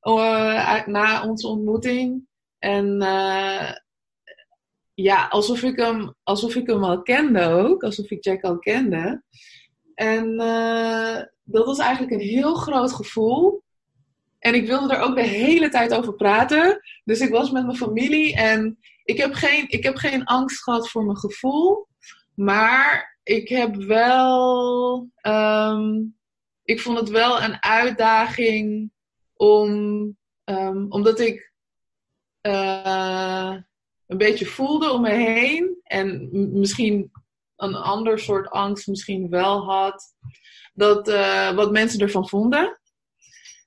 uh, 0.01 0.85
na 0.85 1.27
onze 1.27 1.47
ontmoeting. 1.47 2.27
En 2.59 3.01
uh, 3.01 3.71
ja, 4.93 5.27
alsof 5.27 5.63
ik, 5.63 5.79
hem, 5.79 6.15
alsof 6.23 6.55
ik 6.55 6.67
hem 6.67 6.83
al 6.83 7.01
kende 7.01 7.43
ook. 7.43 7.83
Alsof 7.83 8.09
ik 8.09 8.23
Jack 8.23 8.43
al 8.43 8.59
kende. 8.59 9.23
En 9.95 10.37
dat 11.43 11.65
was 11.65 11.79
eigenlijk 11.79 12.11
een 12.11 12.27
heel 12.27 12.55
groot 12.55 12.91
gevoel. 12.91 13.63
En 14.39 14.53
ik 14.53 14.67
wilde 14.67 14.93
er 14.93 15.01
ook 15.01 15.15
de 15.15 15.21
hele 15.21 15.69
tijd 15.69 15.93
over 15.93 16.13
praten. 16.13 16.81
Dus 17.03 17.19
ik 17.19 17.29
was 17.29 17.51
met 17.51 17.65
mijn 17.65 17.77
familie 17.77 18.35
en 18.35 18.79
ik 19.03 19.17
heb 19.17 19.33
geen, 19.33 19.65
ik 19.69 19.83
heb 19.83 19.95
geen 19.95 20.23
angst 20.23 20.63
gehad 20.63 20.89
voor 20.89 21.05
mijn 21.05 21.17
gevoel. 21.17 21.87
Maar 22.35 23.17
ik 23.23 23.49
heb 23.49 23.75
wel. 23.75 25.09
Um, 25.21 26.17
ik 26.63 26.81
vond 26.81 26.99
het 26.99 27.09
wel 27.09 27.41
een 27.41 27.63
uitdaging 27.63 28.91
om. 29.33 29.69
Um, 30.45 30.85
omdat 30.89 31.19
ik. 31.19 31.47
Uh, 32.41 33.55
een 34.07 34.17
beetje 34.17 34.45
voelde 34.45 34.91
om 34.91 35.01
me 35.01 35.13
heen. 35.13 35.79
En 35.83 36.29
misschien 36.59 37.11
een 37.55 37.75
ander 37.75 38.19
soort 38.19 38.49
angst 38.49 38.87
misschien 38.87 39.29
wel 39.29 39.63
had. 39.63 40.13
Dat, 40.73 41.09
uh, 41.09 41.51
wat 41.55 41.71
mensen 41.71 41.99
ervan 41.99 42.29
vonden. 42.29 42.78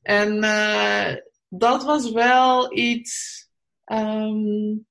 En 0.02 0.44
uh, 0.44 1.14
dat 1.48 1.84
was 1.84 2.10
wel 2.10 2.76
iets 2.76 3.40
um, 3.92 4.86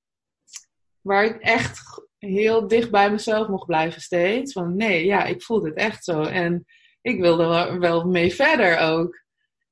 waar 1.02 1.26
ik 1.26 1.42
echt 1.42 1.82
heel 2.18 2.68
dicht 2.68 2.92
bij 2.92 3.12
mezelf 3.12 3.48
mocht 3.48 3.66
blijven 3.66 4.02
steeds. 4.02 4.54
Van 4.54 4.76
nee, 4.76 5.06
ja, 5.06 5.24
ik 5.24 5.44
voel 5.44 5.60
dit 5.60 5.76
echt 5.76 6.04
zo. 6.04 6.22
En 6.22 6.66
ik 7.02 7.20
wilde 7.20 7.46
wel, 7.46 7.80
wel 7.80 8.06
mee 8.06 8.34
verder 8.34 8.78
ook. 8.78 9.20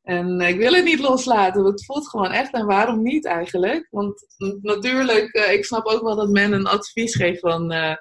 En 0.01 0.41
ik 0.41 0.57
wil 0.57 0.73
het 0.73 0.83
niet 0.83 0.99
loslaten, 0.99 1.65
het 1.65 1.85
voelt 1.85 2.09
gewoon 2.09 2.31
echt. 2.31 2.53
En 2.53 2.65
waarom 2.65 3.03
niet 3.03 3.25
eigenlijk? 3.25 3.87
Want 3.89 4.25
natuurlijk, 4.61 5.35
uh, 5.35 5.53
ik 5.53 5.65
snap 5.65 5.85
ook 5.85 6.01
wel 6.01 6.15
dat 6.15 6.29
men 6.29 6.51
een 6.51 6.67
advies 6.67 7.15
geeft 7.15 7.39
van... 7.39 7.73
Uh, 7.73 7.95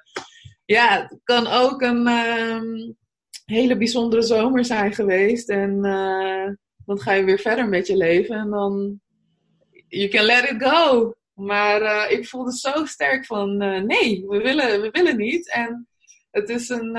ja, 0.64 1.02
het 1.02 1.20
kan 1.24 1.46
ook 1.46 1.82
een 1.82 2.06
uh, 2.06 2.88
hele 3.44 3.76
bijzondere 3.76 4.22
zomer 4.22 4.64
zijn 4.64 4.94
geweest. 4.94 5.48
En 5.48 5.84
eh, 5.84 6.52
dan 6.88 7.00
ga 7.00 7.12
je 7.12 7.24
weer 7.24 7.38
verder 7.38 7.68
met 7.68 7.86
je 7.86 7.96
leven. 7.96 8.36
En 8.36 8.50
dan, 8.50 9.00
you 9.88 10.08
can 10.08 10.24
let 10.24 10.50
it 10.50 10.62
go. 10.62 11.12
Maar 11.34 12.10
ik 12.10 12.28
voelde 12.28 12.52
zo 12.52 12.84
sterk 12.84 13.26
van, 13.26 13.56
nee, 13.86 14.24
we 14.26 14.38
willen, 14.38 14.80
we 14.80 14.90
willen 14.90 15.16
niet. 15.16 15.52
En 15.52 15.88
het 16.30 16.48
is 16.48 16.68
een, 16.68 16.96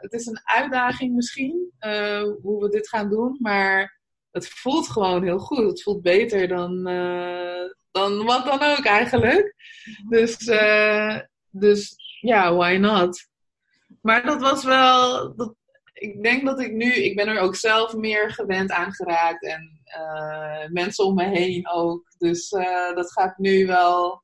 het 0.00 0.12
is 0.12 0.26
een 0.26 0.40
uitdaging 0.44 1.14
misschien, 1.14 1.72
hoe 2.42 2.60
we 2.60 2.68
dit 2.68 2.88
gaan 2.88 3.10
doen. 3.10 3.36
Maar 3.40 4.00
het 4.30 4.48
voelt 4.48 4.88
gewoon 4.88 5.22
heel 5.22 5.38
goed. 5.38 5.70
Het 5.70 5.82
voelt 5.82 6.02
beter 6.02 6.48
dan, 6.48 6.84
dan 7.90 8.24
wat 8.24 8.44
dan 8.44 8.62
ook 8.62 8.84
eigenlijk. 8.84 9.54
Dus, 10.08 10.36
dus 11.50 11.94
ja, 12.20 12.54
why 12.54 12.76
not? 12.80 13.28
Maar 14.02 14.24
dat 14.24 14.40
was 14.40 14.64
wel. 14.64 15.34
Dat, 15.36 15.54
ik 16.00 16.22
denk 16.22 16.44
dat 16.44 16.60
ik 16.60 16.72
nu. 16.72 16.92
Ik 16.92 17.16
ben 17.16 17.28
er 17.28 17.40
ook 17.40 17.56
zelf 17.56 17.94
meer 17.94 18.30
gewend 18.30 18.70
aan 18.70 18.92
geraakt. 18.92 19.44
En 19.44 19.80
uh, 19.98 20.68
mensen 20.68 21.04
om 21.04 21.14
me 21.14 21.28
heen 21.28 21.68
ook. 21.68 22.14
Dus 22.18 22.48
dat 22.94 23.12
gaat 23.12 23.38
nu 23.38 23.66
wel, 23.66 24.22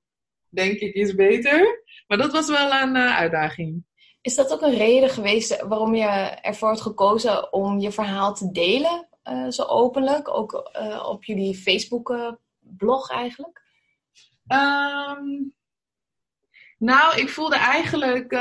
denk 0.48 0.78
ik, 0.78 0.94
iets 0.94 1.14
beter. 1.14 1.82
Maar 2.06 2.18
dat 2.18 2.32
was 2.32 2.48
wel 2.48 2.72
een 2.72 2.96
uitdaging. 2.96 3.84
Is 4.20 4.34
dat 4.34 4.52
ook 4.52 4.62
een 4.62 4.76
reden 4.76 5.10
geweest 5.10 5.62
waarom 5.62 5.94
je 5.94 6.06
ervoor 6.40 6.68
hebt 6.68 6.80
gekozen 6.80 7.52
om 7.52 7.78
je 7.78 7.92
verhaal 7.92 8.34
te 8.34 8.50
delen? 8.50 9.08
zo 9.48 9.62
openlijk? 9.62 10.28
Ook 10.28 10.70
op 11.06 11.24
jullie 11.24 11.54
Facebook-blog 11.54 13.10
eigenlijk? 13.10 13.62
Um, 14.48 15.54
nou, 16.78 17.20
ik 17.20 17.28
voelde 17.28 17.56
eigenlijk. 17.56 18.32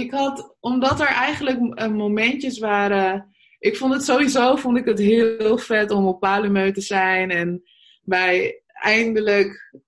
Ik 0.00 0.10
had, 0.10 0.56
omdat 0.60 1.00
er 1.00 1.06
eigenlijk 1.06 1.88
momentjes 1.90 2.58
waren. 2.58 3.34
Ik 3.58 3.76
vond 3.76 3.92
het 3.92 4.04
sowieso 4.04 4.56
vond 4.56 4.76
ik 4.76 4.84
het 4.84 4.98
heel 4.98 5.58
vet 5.58 5.90
om 5.90 6.06
op 6.06 6.20
Palumeu 6.20 6.72
te 6.72 6.80
zijn. 6.80 7.30
En 7.30 7.62
bij 8.02 8.62
eindelijk, 8.72 9.78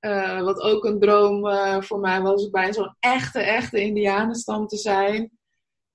wat 0.41 0.61
ook 0.61 0.85
een 0.85 1.01
droom 1.01 1.53
voor 1.83 2.01
mij 2.01 2.21
was, 2.21 2.51
bij 2.51 2.73
zo'n 2.73 2.97
echte, 3.01 3.41
echte 3.41 3.81
Indianenstam 3.81 4.67
te 4.67 4.77
zijn. 4.77 5.31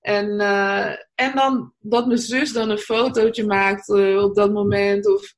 En, 0.00 0.40
en 1.14 1.34
dan 1.34 1.72
dat 1.78 2.06
mijn 2.06 2.18
zus 2.18 2.52
dan 2.52 2.70
een 2.70 2.78
fotootje 2.78 3.46
maakt 3.46 3.88
uh, 3.88 4.22
op 4.22 4.34
dat 4.34 4.52
moment. 4.52 5.14
Of 5.14 5.34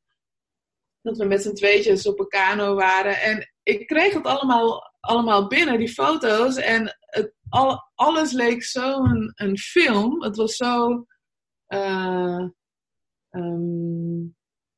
dat 1.02 1.16
we 1.16 1.24
met 1.24 1.42
z'n 1.42 1.54
tweetjes 1.54 2.06
op 2.06 2.20
een 2.20 2.28
kano 2.28 2.74
waren. 2.74 3.20
En 3.20 3.52
ik 3.62 3.86
kreeg 3.86 4.14
het 4.14 4.24
allemaal, 4.24 4.92
allemaal 5.00 5.46
binnen, 5.46 5.78
die 5.78 5.92
foto's. 5.92 6.56
En 6.56 6.98
het, 7.00 7.32
al, 7.50 7.90
alles 7.94 8.32
leek 8.32 8.62
zo 8.62 9.04
een, 9.04 9.32
een 9.34 9.58
film. 9.58 10.22
Het 10.22 10.36
was 10.36 10.56
zo... 10.56 11.06
Uh, 11.68 12.44
um, 13.30 14.36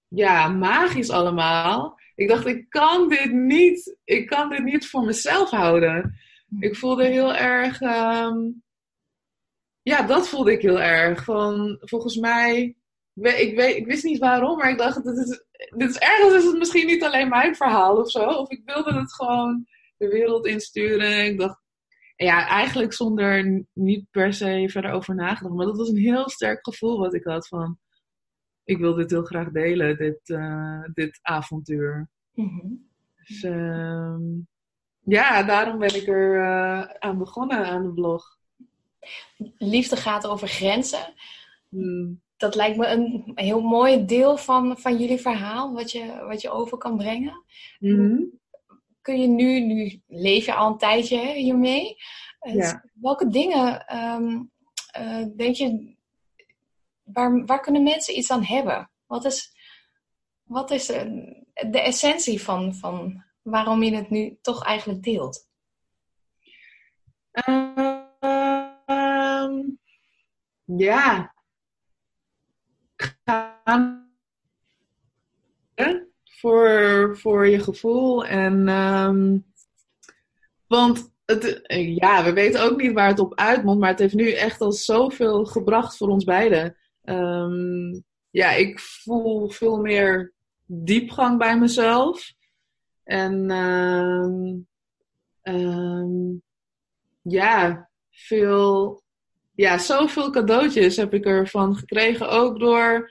ja, 0.08 0.48
magisch 0.48 1.10
allemaal. 1.10 2.00
Ik 2.14 2.28
dacht, 2.28 2.46
ik 2.46 2.68
kan 2.68 3.08
dit 3.08 3.32
niet, 3.32 3.96
ik 4.04 4.26
kan 4.26 4.48
dit 4.48 4.62
niet 4.62 4.88
voor 4.88 5.04
mezelf 5.04 5.50
houden. 5.50 6.18
Ik 6.60 6.76
voelde 6.76 7.06
heel 7.06 7.34
erg... 7.34 7.80
Um, 7.80 8.62
ja, 9.82 10.02
dat 10.02 10.28
voelde 10.28 10.52
ik 10.52 10.62
heel 10.62 10.80
erg. 10.80 11.24
Van, 11.24 11.78
volgens 11.80 12.16
mij, 12.16 12.76
ik, 13.14 13.56
weet, 13.56 13.76
ik 13.76 13.86
wist 13.86 14.04
niet 14.04 14.18
waarom, 14.18 14.56
maar 14.56 14.70
ik 14.70 14.78
dacht, 14.78 15.04
dit 15.04 15.16
is, 15.16 15.44
dit 15.76 15.90
is 15.90 15.98
ergens 15.98 16.34
is 16.34 16.44
het 16.44 16.58
misschien 16.58 16.86
niet 16.86 17.04
alleen 17.04 17.28
mijn 17.28 17.56
verhaal 17.56 17.96
of 17.96 18.10
zo. 18.10 18.24
Of 18.24 18.50
ik 18.50 18.62
wilde 18.64 18.94
het 18.94 19.14
gewoon 19.14 19.66
de 19.96 20.08
wereld 20.08 20.46
insturen. 20.46 21.24
Ik 21.24 21.38
dacht, 21.38 21.61
ja, 22.22 22.48
eigenlijk 22.48 22.92
zonder 22.92 23.64
niet 23.72 24.06
per 24.10 24.32
se 24.32 24.68
verder 24.70 24.90
over 24.90 25.14
nagedacht. 25.14 25.54
Maar 25.54 25.66
dat 25.66 25.76
was 25.76 25.88
een 25.88 25.96
heel 25.96 26.28
sterk 26.28 26.58
gevoel 26.62 26.98
wat 26.98 27.14
ik 27.14 27.24
had 27.24 27.48
van, 27.48 27.78
ik 28.64 28.78
wil 28.78 28.94
dit 28.94 29.10
heel 29.10 29.24
graag 29.24 29.50
delen, 29.50 29.96
dit, 29.96 30.28
uh, 30.28 30.82
dit 30.94 31.18
avontuur. 31.22 32.08
Mm-hmm. 32.32 32.90
Dus 33.16 33.42
uh, 33.42 34.16
ja, 35.00 35.42
daarom 35.42 35.78
ben 35.78 35.94
ik 35.94 36.08
er 36.08 36.36
uh, 36.36 36.82
aan 36.82 37.18
begonnen 37.18 37.66
aan 37.66 37.82
de 37.82 37.92
blog 37.92 38.40
liefde 39.58 39.96
gaat 39.96 40.26
over 40.26 40.48
grenzen. 40.48 41.14
Hmm. 41.68 42.20
Dat 42.36 42.54
lijkt 42.54 42.76
me 42.76 42.86
een 42.86 43.32
heel 43.34 43.60
mooi 43.60 44.04
deel 44.04 44.36
van, 44.36 44.78
van 44.78 44.96
jullie 44.98 45.20
verhaal, 45.20 45.72
wat 45.72 45.90
je, 45.90 46.24
wat 46.28 46.40
je 46.40 46.50
over 46.50 46.78
kan 46.78 46.96
brengen. 46.96 47.44
Hmm. 47.78 48.40
Kun 49.02 49.20
je 49.20 49.26
nu, 49.26 49.60
nu 49.60 50.02
leef 50.06 50.46
je 50.46 50.54
al 50.54 50.70
een 50.70 50.78
tijdje 50.78 51.18
hè, 51.18 51.32
hiermee. 51.32 51.96
Eh, 52.38 52.54
ja. 52.54 52.84
Welke 52.94 53.28
dingen 53.28 53.96
um, 53.96 54.50
uh, 54.98 55.26
denk 55.36 55.54
je, 55.54 55.96
waar, 57.02 57.44
waar 57.44 57.60
kunnen 57.60 57.82
mensen 57.82 58.18
iets 58.18 58.30
aan 58.30 58.44
hebben? 58.44 58.90
Wat 59.06 59.24
is, 59.24 59.52
wat 60.42 60.70
is 60.70 60.86
de, 60.86 61.44
de 61.70 61.80
essentie 61.80 62.42
van, 62.42 62.74
van 62.74 63.24
waarom 63.42 63.82
je 63.82 63.94
het 63.94 64.10
nu 64.10 64.38
toch 64.40 64.64
eigenlijk 64.64 65.02
deelt? 65.02 65.48
Uh, 67.48 68.00
ja, 70.64 71.34
gaan 73.64 74.02
voor, 76.42 77.18
voor 77.18 77.48
je 77.48 77.60
gevoel. 77.60 78.24
En, 78.24 78.68
um, 78.68 79.44
want 80.66 81.12
het, 81.24 81.60
ja, 82.00 82.24
we 82.24 82.32
weten 82.32 82.62
ook 82.62 82.80
niet 82.80 82.92
waar 82.92 83.08
het 83.08 83.18
op 83.18 83.34
uitmondt, 83.34 83.80
maar 83.80 83.90
het 83.90 83.98
heeft 83.98 84.14
nu 84.14 84.32
echt 84.32 84.60
al 84.60 84.72
zoveel 84.72 85.44
gebracht 85.44 85.96
voor 85.96 86.08
ons 86.08 86.24
beiden. 86.24 86.76
Um, 87.04 88.04
ja, 88.30 88.52
ik 88.52 88.80
voel 88.80 89.50
veel 89.50 89.76
meer 89.76 90.32
diepgang 90.66 91.38
bij 91.38 91.58
mezelf. 91.58 92.32
En 93.04 93.50
um, 95.42 96.42
ja, 97.22 97.88
veel 98.10 99.02
ja, 99.54 99.78
zoveel 99.78 100.30
cadeautjes 100.30 100.96
heb 100.96 101.14
ik 101.14 101.24
ervan 101.24 101.76
gekregen. 101.76 102.28
Ook 102.28 102.58
door, 102.58 103.10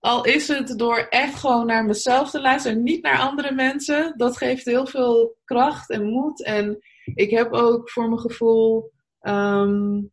al 0.00 0.24
is 0.24 0.48
het 0.48 0.78
door 0.78 0.98
echt 0.98 1.34
gewoon 1.34 1.66
naar 1.66 1.84
mezelf 1.84 2.30
te 2.30 2.40
luisteren, 2.40 2.82
niet 2.82 3.02
naar 3.02 3.18
andere 3.18 3.52
mensen. 3.52 4.14
Dat 4.16 4.36
geeft 4.36 4.64
heel 4.64 4.86
veel 4.86 5.36
kracht 5.44 5.90
en 5.90 6.04
moed. 6.04 6.44
En 6.44 6.78
ik 7.14 7.30
heb 7.30 7.52
ook 7.52 7.90
voor 7.90 8.08
mijn 8.08 8.20
gevoel, 8.20 8.90
um, 9.22 10.12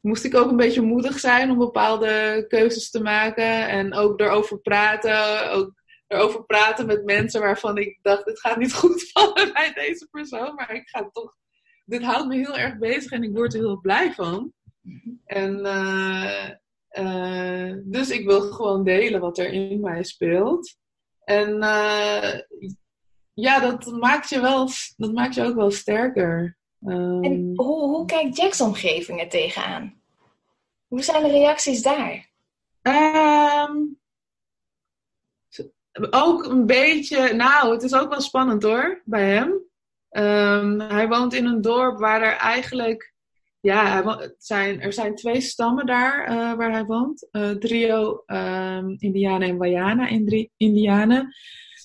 moest 0.00 0.24
ik 0.24 0.34
ook 0.34 0.50
een 0.50 0.56
beetje 0.56 0.80
moedig 0.80 1.18
zijn 1.18 1.50
om 1.50 1.58
bepaalde 1.58 2.44
keuzes 2.48 2.90
te 2.90 3.02
maken. 3.02 3.68
En 3.68 3.94
ook 3.94 4.20
erover 4.20 4.58
praten. 4.58 5.50
Ook 5.50 5.80
erover 6.06 6.44
praten 6.44 6.86
met 6.86 7.04
mensen 7.04 7.40
waarvan 7.40 7.78
ik 7.78 7.98
dacht, 8.02 8.24
dit 8.24 8.40
gaat 8.40 8.56
niet 8.56 8.74
goed 8.82 9.10
vallen 9.12 9.52
bij 9.52 9.72
deze 9.74 10.08
persoon. 10.10 10.54
Maar 10.54 10.74
ik 10.74 10.88
ga 10.88 11.08
toch, 11.12 11.36
dit 11.84 12.02
houdt 12.02 12.28
me 12.28 12.36
heel 12.36 12.56
erg 12.56 12.78
bezig 12.78 13.10
en 13.10 13.22
ik 13.22 13.32
word 13.32 13.54
er 13.54 13.60
heel 13.60 13.80
blij 13.80 14.12
van. 14.12 14.52
En 15.24 15.58
uh, 15.58 16.50
uh, 16.98 17.74
dus 17.84 18.10
ik 18.10 18.24
wil 18.24 18.40
gewoon 18.40 18.84
delen 18.84 19.20
wat 19.20 19.38
er 19.38 19.52
in 19.52 19.80
mij 19.80 20.02
speelt. 20.02 20.76
En 21.24 21.48
uh, 21.56 22.40
ja, 23.34 23.60
dat 23.60 23.86
maakt 23.86 24.28
je 24.28 24.40
wel, 24.40 24.68
dat 24.96 25.12
maakt 25.12 25.34
je 25.34 25.44
ook 25.44 25.54
wel 25.54 25.70
sterker. 25.70 26.58
Um, 26.86 27.24
en 27.24 27.52
hoe, 27.54 27.80
hoe 27.80 28.04
kijkt 28.04 28.36
Jack's 28.36 28.60
omgeving 28.60 29.20
er 29.20 29.28
tegenaan? 29.28 30.00
Hoe 30.86 31.02
zijn 31.02 31.22
de 31.22 31.30
reacties 31.30 31.82
daar? 31.82 32.28
Um, 32.82 33.98
ook 36.10 36.44
een 36.44 36.66
beetje, 36.66 37.32
nou, 37.32 37.72
het 37.72 37.82
is 37.82 37.94
ook 37.94 38.08
wel 38.10 38.20
spannend 38.20 38.62
hoor, 38.62 39.02
bij 39.04 39.30
hem. 39.30 39.68
Um, 40.10 40.80
hij 40.80 41.08
woont 41.08 41.34
in 41.34 41.44
een 41.44 41.60
dorp 41.60 41.98
waar 41.98 42.22
er 42.22 42.36
eigenlijk 42.36 43.09
ja, 43.60 44.18
zijn, 44.38 44.80
er 44.80 44.92
zijn 44.92 45.14
twee 45.14 45.40
stammen 45.40 45.86
daar 45.86 46.30
uh, 46.30 46.54
waar 46.54 46.72
hij 46.72 46.84
woont. 46.84 47.28
Trio 47.58 48.22
um, 48.26 48.96
Indianen 48.98 49.48
en 49.48 49.56
Wayana 49.56 50.08
Indianen. 50.56 51.34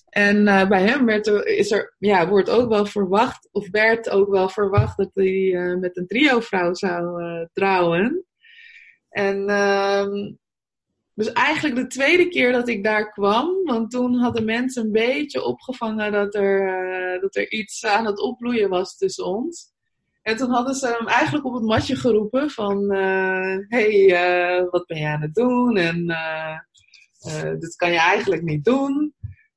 En 0.10 0.48
eh, 0.48 0.68
bij 0.68 0.82
hem 0.82 1.06
werd 1.06 1.28
er, 1.28 1.48
is 1.48 1.72
er, 1.72 1.96
ja, 1.98 2.28
wordt 2.28 2.50
ook 2.50 2.70
wel 2.70 2.86
verwacht, 2.86 3.50
of 3.52 3.70
werd 3.72 4.10
ook 4.10 4.30
wel 4.30 4.50
verwacht 4.50 4.98
dat 4.98 5.10
hij 5.14 5.76
met 5.80 5.98
een 5.98 6.08
trio-vrouw 6.08 6.74
zou 6.74 7.22
trouwen. 7.54 8.26
En 9.10 9.50
ehm, 9.50 10.34
dus 11.14 11.32
eigenlijk 11.32 11.76
de 11.76 11.88
tweede 11.88 12.28
keer 12.28 12.52
dat 12.52 12.68
ik 12.68 12.84
daar 12.84 13.12
kwam, 13.12 13.64
want 13.64 13.92
toen 13.92 14.16
hadden 14.16 14.46
mensen 14.46 14.86
een 14.86 14.92
beetje 14.92 15.44
opgevangen 15.44 16.12
dat 16.12 16.36
er, 16.36 17.20
dat 17.22 17.36
er 17.36 17.52
iets 17.52 17.86
aan 17.86 18.06
het 18.06 18.20
opbloeien 18.20 18.70
was 18.70 18.98
tussen 18.98 19.26
ons. 19.26 19.74
En 20.26 20.36
toen 20.36 20.52
hadden 20.52 20.76
ze 20.76 20.96
hem 20.98 21.08
eigenlijk 21.08 21.46
op 21.46 21.54
het 21.54 21.64
matje 21.64 21.96
geroepen 21.96 22.50
van, 22.50 22.92
hey, 23.68 24.68
wat 24.70 24.86
ben 24.86 24.98
jij 24.98 25.12
aan 25.12 25.22
het 25.22 25.36
doen? 25.36 25.78
En 25.78 26.06
dit 27.60 27.76
kan 27.76 27.92
je 27.92 28.00
eigenlijk 28.00 28.42
niet 28.42 28.66
doen. 28.66 29.14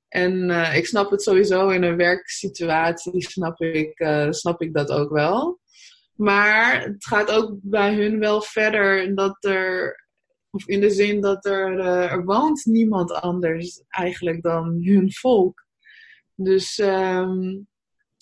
En 0.09 0.48
uh, 0.50 0.76
ik 0.76 0.87
snap 0.87 1.11
het 1.11 1.22
sowieso 1.22 1.68
in 1.68 1.83
een 1.83 1.96
werksituatie, 1.96 3.31
snap 3.31 3.61
ik, 3.61 4.00
uh, 4.00 4.31
snap 4.31 4.62
ik 4.62 4.74
dat 4.74 4.90
ook 4.90 5.11
wel. 5.11 5.61
Maar 6.14 6.83
het 6.83 7.07
gaat 7.07 7.31
ook 7.31 7.59
bij 7.62 7.94
hun 7.94 8.18
wel 8.18 8.42
verder 8.42 9.14
dat 9.14 9.44
er, 9.44 9.96
of 10.50 10.66
in 10.66 10.81
de 10.81 10.90
zin 10.90 11.20
dat 11.20 11.46
er, 11.46 11.78
uh, 11.78 12.12
er 12.12 12.24
woont 12.24 12.64
niemand 12.64 13.12
anders 13.12 13.83
eigenlijk 13.88 14.42
dan 14.42 14.81
hun 14.83 15.12
volk. 15.12 15.66
Dus, 16.35 16.78
um, 16.78 17.68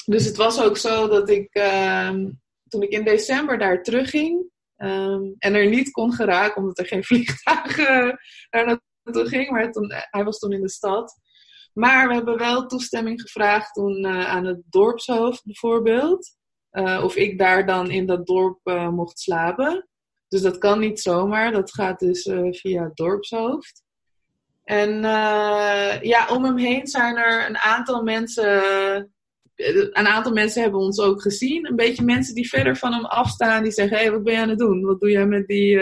dus 0.07 0.25
het 0.25 0.37
was 0.37 0.61
ook 0.61 0.77
zo 0.77 1.09
dat 1.09 1.31
ik, 1.31 1.49
um, 2.09 2.41
toen 2.69 2.83
ik 2.83 2.91
in 2.91 3.05
december 3.05 3.59
daar 3.59 3.83
terugging 3.83 4.51
um, 4.77 5.35
en 5.39 5.55
er 5.55 5.69
niet 5.69 5.91
kon 5.91 6.13
geraken 6.13 6.63
omdat 6.63 6.79
er 6.79 6.87
geen 6.87 7.05
vliegtuig 7.11 7.77
daar 8.51 8.81
naartoe 9.03 9.29
ging, 9.29 9.51
maar 9.51 9.73
toen, 9.73 9.93
hij 10.11 10.25
was 10.25 10.39
toen 10.39 10.53
in 10.53 10.63
de 10.63 10.71
stad. 10.71 11.21
Maar 11.73 12.09
we 12.09 12.15
hebben 12.15 12.39
wel 12.39 12.67
toestemming 12.67 13.21
gevraagd 13.21 13.75
toen 13.75 14.05
uh, 14.05 14.29
aan 14.29 14.45
het 14.45 14.63
dorpshoofd 14.65 15.45
bijvoorbeeld. 15.45 16.37
Uh, 16.73 17.01
of 17.05 17.17
ik 17.17 17.39
daar 17.39 17.67
dan 17.67 17.91
in 17.91 18.07
dat 18.07 18.27
dorp 18.27 18.59
mocht 18.91 19.19
slapen. 19.19 19.89
Dus 20.29 20.43
dat 20.43 20.59
kan 20.59 20.79
niet 20.79 21.01
zomaar. 21.01 21.53
Dat 21.53 21.75
gaat 21.75 21.99
dus 21.99 22.23
via 22.51 22.83
het 22.83 22.97
dorpshoofd. 22.97 23.83
En 24.65 25.01
ja, 26.03 26.27
om 26.31 26.45
hem 26.45 26.57
heen 26.57 26.87
zijn 26.87 27.17
er 27.17 27.49
een 27.49 27.59
aantal 27.59 28.03
mensen. 28.03 29.16
Een 29.57 30.07
aantal 30.07 30.33
mensen 30.33 30.63
hebben 30.63 30.81
ons 30.81 31.01
ook 31.01 31.23
gezien. 31.23 31.67
Een 31.67 31.77
beetje 31.77 32.05
mensen 32.05 32.35
die 32.35 32.49
verder 32.49 32.77
van 32.77 32.93
hem 32.93 33.05
afstaan. 33.05 33.63
Die 33.63 33.73
zeggen, 33.73 33.97
hé, 33.97 34.03
hey, 34.03 34.13
wat 34.13 34.23
ben 34.23 34.35
je 34.35 34.41
aan 34.41 34.49
het 34.49 34.59
doen? 34.59 34.83
Wat 34.83 35.01
doe 35.01 35.11
jij 35.11 35.27
met 35.27 35.47
die, 35.47 35.79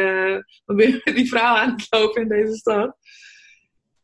wat 0.64 0.76
ben 0.76 0.90
je 0.90 1.00
met 1.04 1.14
die 1.14 1.28
vrouw 1.28 1.54
aan 1.54 1.70
het 1.70 1.86
lopen 1.90 2.22
in 2.22 2.28
deze 2.28 2.54
stad? 2.54 2.96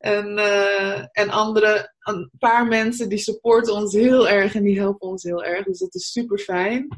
En, 0.00 0.38
uh, 0.38 0.98
en 0.98 1.30
andere, 1.30 1.92
een 2.00 2.30
paar 2.38 2.66
mensen 2.66 3.08
die 3.08 3.18
supporten 3.18 3.74
ons 3.74 3.92
heel 3.92 4.28
erg 4.28 4.54
en 4.54 4.62
die 4.62 4.78
helpen 4.78 5.08
ons 5.08 5.22
heel 5.22 5.44
erg. 5.44 5.64
Dus 5.64 5.78
dat 5.78 5.94
is 5.94 6.12
super 6.12 6.38
fijn. 6.38 6.88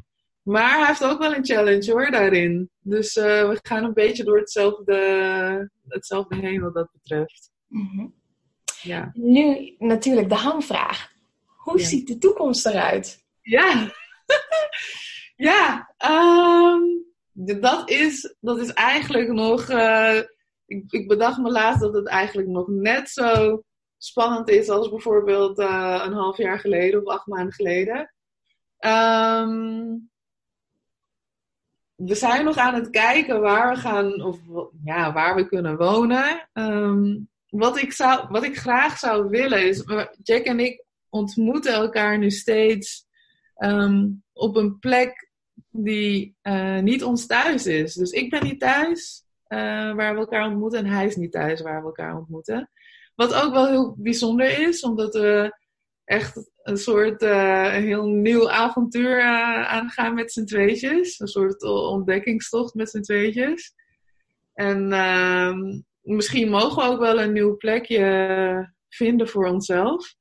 Maar 0.42 0.78
hij 0.78 0.86
heeft 0.86 1.04
ook 1.04 1.18
wel 1.18 1.34
een 1.34 1.44
challenge 1.44 1.92
hoor 1.92 2.10
daarin. 2.10 2.70
Dus 2.80 3.16
uh, 3.16 3.24
we 3.24 3.58
gaan 3.62 3.84
een 3.84 3.92
beetje 3.92 4.24
door 4.24 4.38
hetzelfde, 4.38 5.70
hetzelfde 5.88 6.36
heen 6.36 6.60
wat 6.60 6.74
dat 6.74 6.88
betreft. 6.92 7.50
Mm 7.66 7.90
-hmm. 7.92 8.14
ja. 8.82 9.10
Nu 9.14 9.74
natuurlijk 9.78 10.28
de 10.28 10.34
hamvraag. 10.34 11.11
Hoe 11.62 11.78
ja. 11.78 11.86
ziet 11.86 12.06
de 12.06 12.18
toekomst 12.18 12.66
eruit? 12.66 13.24
Ja, 13.40 13.92
ja 15.48 15.94
um, 16.06 17.04
dat, 17.60 17.90
is, 17.90 18.34
dat 18.40 18.58
is 18.58 18.72
eigenlijk 18.72 19.32
nog. 19.32 19.70
Uh, 19.70 20.18
ik, 20.66 20.92
ik 20.92 21.08
bedacht 21.08 21.38
me 21.38 21.50
laatst 21.50 21.80
dat 21.80 21.94
het 21.94 22.06
eigenlijk 22.06 22.48
nog 22.48 22.68
net 22.68 23.10
zo 23.10 23.62
spannend 23.98 24.48
is 24.48 24.68
als 24.68 24.88
bijvoorbeeld 24.88 25.58
uh, 25.58 26.02
een 26.04 26.12
half 26.12 26.36
jaar 26.36 26.58
geleden 26.58 27.00
of 27.00 27.06
acht 27.06 27.26
maanden 27.26 27.52
geleden. 27.52 28.14
Um, 28.78 30.10
we 31.94 32.14
zijn 32.14 32.44
nog 32.44 32.56
aan 32.56 32.74
het 32.74 32.90
kijken 32.90 33.40
waar 33.40 33.74
we 33.74 33.80
gaan, 33.80 34.22
of 34.22 34.38
ja, 34.84 35.12
waar 35.12 35.34
we 35.34 35.46
kunnen 35.46 35.76
wonen. 35.76 36.48
Um, 36.52 37.28
wat, 37.48 37.78
ik 37.78 37.92
zou, 37.92 38.26
wat 38.28 38.44
ik 38.44 38.58
graag 38.58 38.98
zou 38.98 39.28
willen 39.28 39.66
is, 39.66 39.84
Jack 40.22 40.44
en 40.44 40.60
ik 40.60 40.84
ontmoeten 41.12 41.72
elkaar 41.72 42.18
nu 42.18 42.30
steeds 42.30 43.06
um, 43.56 44.22
op 44.32 44.56
een 44.56 44.78
plek 44.78 45.30
die 45.70 46.36
uh, 46.42 46.78
niet 46.78 47.04
ons 47.04 47.26
thuis 47.26 47.66
is. 47.66 47.94
Dus 47.94 48.10
ik 48.10 48.30
ben 48.30 48.44
niet 48.44 48.60
thuis 48.60 49.24
uh, 49.48 49.58
waar 49.94 50.14
we 50.14 50.20
elkaar 50.20 50.46
ontmoeten. 50.46 50.78
En 50.78 50.86
hij 50.86 51.06
is 51.06 51.16
niet 51.16 51.32
thuis 51.32 51.60
waar 51.60 51.80
we 51.80 51.86
elkaar 51.86 52.16
ontmoeten. 52.16 52.70
Wat 53.14 53.34
ook 53.34 53.52
wel 53.52 53.66
heel 53.66 53.94
bijzonder 53.98 54.68
is, 54.68 54.82
omdat 54.82 55.14
we 55.14 55.58
echt 56.04 56.50
een 56.62 56.76
soort 56.76 57.22
een 57.22 57.82
heel 57.82 58.06
nieuw 58.06 58.50
avontuur 58.50 59.22
aangaan 59.66 60.14
met 60.14 60.32
z'n 60.32 60.44
tweetjes. 60.44 61.20
Een 61.20 61.28
soort 61.28 61.62
ontdekkingstocht 61.62 62.74
met 62.74 62.90
z'n 62.90 63.00
tweetjes. 63.00 63.74
En 64.54 64.92
uh, 64.92 65.54
misschien 66.00 66.48
mogen 66.48 66.82
we 66.82 66.90
ook 66.90 67.00
wel 67.00 67.20
een 67.20 67.32
nieuw 67.32 67.56
plekje 67.56 68.74
vinden 68.88 69.28
voor 69.28 69.46
onszelf. 69.46 70.14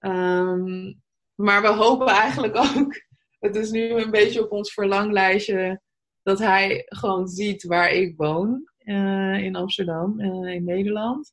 Um, 0.00 1.00
maar 1.34 1.62
we 1.62 1.68
hopen 1.68 2.06
eigenlijk 2.06 2.56
ook, 2.76 3.02
het 3.38 3.56
is 3.56 3.70
nu 3.70 3.90
een 3.90 4.10
beetje 4.10 4.44
op 4.44 4.52
ons 4.52 4.72
verlanglijstje, 4.72 5.80
dat 6.22 6.38
hij 6.38 6.82
gewoon 6.86 7.28
ziet 7.28 7.64
waar 7.64 7.90
ik 7.90 8.16
woon 8.16 8.70
uh, 8.84 9.42
in 9.42 9.56
Amsterdam, 9.56 10.20
uh, 10.20 10.54
in 10.54 10.64
Nederland. 10.64 11.32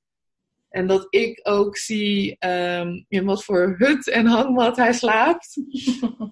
En 0.69 0.87
dat 0.87 1.07
ik 1.09 1.39
ook 1.43 1.77
zie 1.77 2.37
um, 2.47 3.05
in 3.07 3.25
wat 3.25 3.43
voor 3.43 3.75
hut 3.77 4.09
en 4.09 4.25
hangmat 4.25 4.77
hij 4.77 4.93
slaapt. 4.93 5.57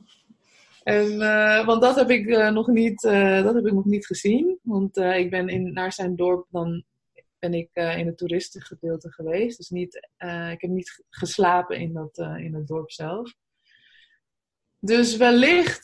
en, 0.84 1.12
uh, 1.12 1.66
want 1.66 1.82
dat 1.82 1.96
heb 1.96 2.10
ik 2.10 2.52
nog 2.52 2.68
niet, 2.68 3.02
dat 3.02 3.54
heb 3.54 3.66
ik 3.66 3.74
nog 3.74 3.86
niet 3.86 4.06
gezien. 4.06 4.60
Want 4.62 4.98
ik 4.98 5.30
ben 5.30 5.48
in, 5.48 5.74
naar 5.74 5.94
zijn 5.94 6.16
dorp 6.16 6.48
dan 6.50 6.84
ben 7.50 7.54
ik 7.54 7.98
in 7.98 8.06
het 8.06 8.18
toeristengedeelte 8.18 9.12
geweest. 9.12 9.58
Dus 9.58 9.70
niet, 9.70 9.96
ik 10.52 10.62
heb 10.62 10.70
niet 10.70 11.04
geslapen 11.10 11.78
in, 11.78 11.94
dat, 11.94 12.18
in 12.18 12.54
het 12.54 12.68
dorp 12.68 12.92
zelf. 12.92 13.34
Dus 14.80 15.18
wellicht 15.18 15.80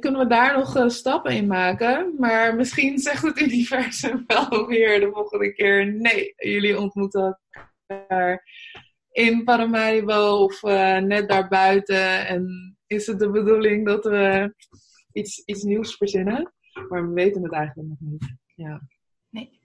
kunnen 0.00 0.20
we 0.20 0.26
daar 0.26 0.58
nog 0.58 0.92
stappen 0.92 1.32
in 1.32 1.46
maken. 1.46 2.14
Maar 2.18 2.54
misschien 2.54 2.98
zegt 3.08 3.22
het 3.22 3.40
universum 3.40 4.24
wel 4.26 4.66
weer 4.66 5.00
de 5.00 5.10
volgende 5.12 5.52
keer: 5.52 5.86
nee, 5.86 6.34
jullie 6.36 6.78
ontmoeten 6.78 7.40
elkaar 7.86 8.44
in 9.10 9.44
Paramaribo 9.44 10.44
of 10.44 10.62
net 11.02 11.28
daarbuiten. 11.28 12.26
En 12.26 12.76
is 12.86 13.06
het 13.06 13.18
de 13.18 13.30
bedoeling 13.30 13.86
dat 13.86 14.04
we 14.04 14.54
iets, 15.12 15.42
iets 15.44 15.62
nieuws 15.62 15.96
verzinnen? 15.96 16.52
Maar 16.88 17.08
we 17.08 17.12
weten 17.12 17.42
het 17.42 17.52
eigenlijk 17.52 17.88
nog 17.88 17.98
niet. 18.00 18.34
Ja. 18.54 18.82
Nee. 19.28 19.61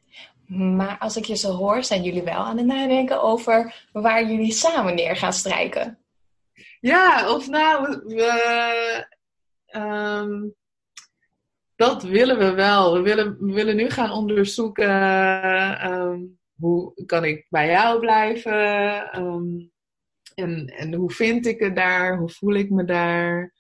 Maar 0.47 0.97
als 0.97 1.17
ik 1.17 1.25
je 1.25 1.35
zo 1.35 1.51
hoor, 1.51 1.83
zijn 1.83 2.03
jullie 2.03 2.23
wel 2.23 2.45
aan 2.45 2.57
het 2.57 2.65
nadenken 2.65 3.21
over 3.21 3.85
waar 3.91 4.25
jullie 4.25 4.51
samen 4.51 4.95
neer 4.95 5.15
gaan 5.15 5.33
strijken. 5.33 5.99
Ja, 6.79 7.33
of 7.33 7.47
nou, 7.47 8.01
we, 8.05 9.07
um, 9.71 10.55
dat 11.75 12.03
willen 12.03 12.37
we 12.37 12.53
wel. 12.53 12.93
We 12.93 13.01
willen, 13.01 13.37
we 13.39 13.53
willen 13.53 13.75
nu 13.75 13.89
gaan 13.89 14.11
onderzoeken 14.11 14.91
um, 15.91 16.39
hoe 16.59 17.05
kan 17.05 17.25
ik 17.25 17.45
bij 17.49 17.69
jou 17.69 17.99
blijven 17.99 19.19
um, 19.23 19.71
en, 20.35 20.67
en 20.67 20.93
hoe 20.93 21.11
vind 21.11 21.45
ik 21.45 21.59
het 21.59 21.75
daar, 21.75 22.17
hoe 22.17 22.29
voel 22.29 22.53
ik 22.53 22.69
me 22.69 22.85
daar. 22.85 23.53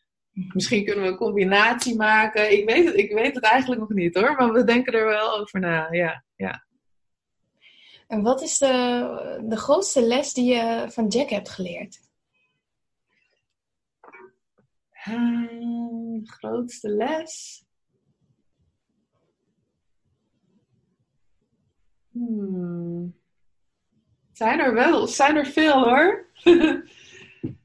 Misschien 0.53 0.85
kunnen 0.85 1.03
we 1.03 1.09
een 1.09 1.17
combinatie 1.17 1.95
maken. 1.95 2.51
Ik 2.51 2.69
weet 2.69 2.85
het, 2.85 2.95
ik 2.95 3.11
weet 3.11 3.35
het 3.35 3.43
eigenlijk 3.43 3.81
nog 3.81 3.89
niet 3.89 4.15
hoor, 4.15 4.35
maar 4.35 4.51
we 4.51 4.63
denken 4.63 4.93
er 4.93 5.05
wel 5.05 5.39
over 5.39 5.59
na. 5.59 5.87
Ja, 5.91 6.23
ja. 6.35 6.66
En 8.07 8.21
wat 8.21 8.41
is 8.41 8.57
de, 8.57 9.43
de 9.47 9.57
grootste 9.57 10.01
les 10.01 10.33
die 10.33 10.53
je 10.53 10.85
van 10.89 11.07
Jack 11.07 11.29
hebt 11.29 11.49
geleerd? 11.49 11.99
Um, 15.07 16.27
grootste 16.27 16.89
les. 16.89 17.65
Hmm. 22.11 23.15
Zijn 24.31 24.59
er 24.59 24.73
wel, 24.73 25.07
zijn 25.07 25.35
er 25.35 25.45
veel 25.45 25.83
hoor. 25.83 26.25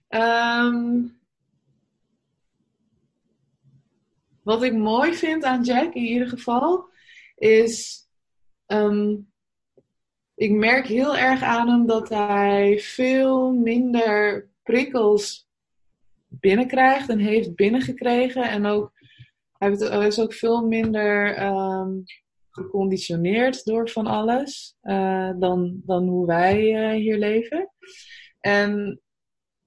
um, 0.08 1.20
wat 4.42 4.62
ik 4.62 4.72
mooi 4.74 5.14
vind 5.14 5.44
aan 5.44 5.62
Jack 5.62 5.94
in 5.94 6.02
ieder 6.02 6.28
geval 6.28 6.88
is. 7.34 8.06
Um, 8.66 9.31
ik 10.42 10.50
merk 10.50 10.86
heel 10.86 11.16
erg 11.16 11.42
aan 11.42 11.68
hem 11.68 11.86
dat 11.86 12.08
hij 12.08 12.78
veel 12.78 13.52
minder 13.52 14.48
prikkels 14.62 15.48
binnenkrijgt 16.28 17.08
en 17.08 17.18
heeft 17.18 17.54
binnengekregen. 17.54 18.42
En 18.42 18.66
ook, 18.66 18.92
hij 19.58 20.06
is 20.06 20.20
ook 20.20 20.32
veel 20.32 20.66
minder 20.66 21.42
um, 21.42 22.02
geconditioneerd 22.50 23.64
door 23.64 23.88
van 23.88 24.06
alles 24.06 24.76
uh, 24.82 25.30
dan, 25.38 25.80
dan 25.84 26.08
hoe 26.08 26.26
wij 26.26 26.72
uh, 26.72 27.00
hier 27.00 27.18
leven. 27.18 27.70
En 28.40 29.00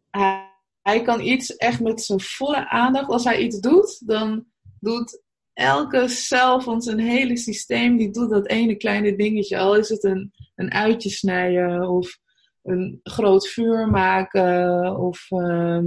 hij, 0.09 0.51
hij 0.81 1.01
kan 1.01 1.21
iets 1.21 1.55
echt 1.55 1.79
met 1.79 2.01
zijn 2.01 2.19
volle 2.21 2.69
aandacht, 2.69 3.09
als 3.09 3.23
hij 3.23 3.37
iets 3.37 3.59
doet, 3.59 4.07
dan 4.07 4.45
doet 4.79 5.23
elke 5.55 6.07
cel 6.07 6.61
van 6.61 6.81
zijn 6.81 6.99
hele 6.99 7.37
systeem, 7.37 7.97
die 7.97 8.11
doet 8.11 8.29
dat 8.29 8.47
ene 8.47 8.75
kleine 8.75 9.15
dingetje. 9.15 9.57
Al 9.57 9.75
is 9.75 9.89
het 9.89 10.03
een, 10.03 10.33
een 10.55 10.71
uitje 10.71 11.09
snijden 11.09 11.89
of 11.89 12.17
een 12.63 12.99
groot 13.03 13.47
vuur 13.47 13.87
maken 13.87 14.97
of 14.97 15.25
ehm, 15.29 15.85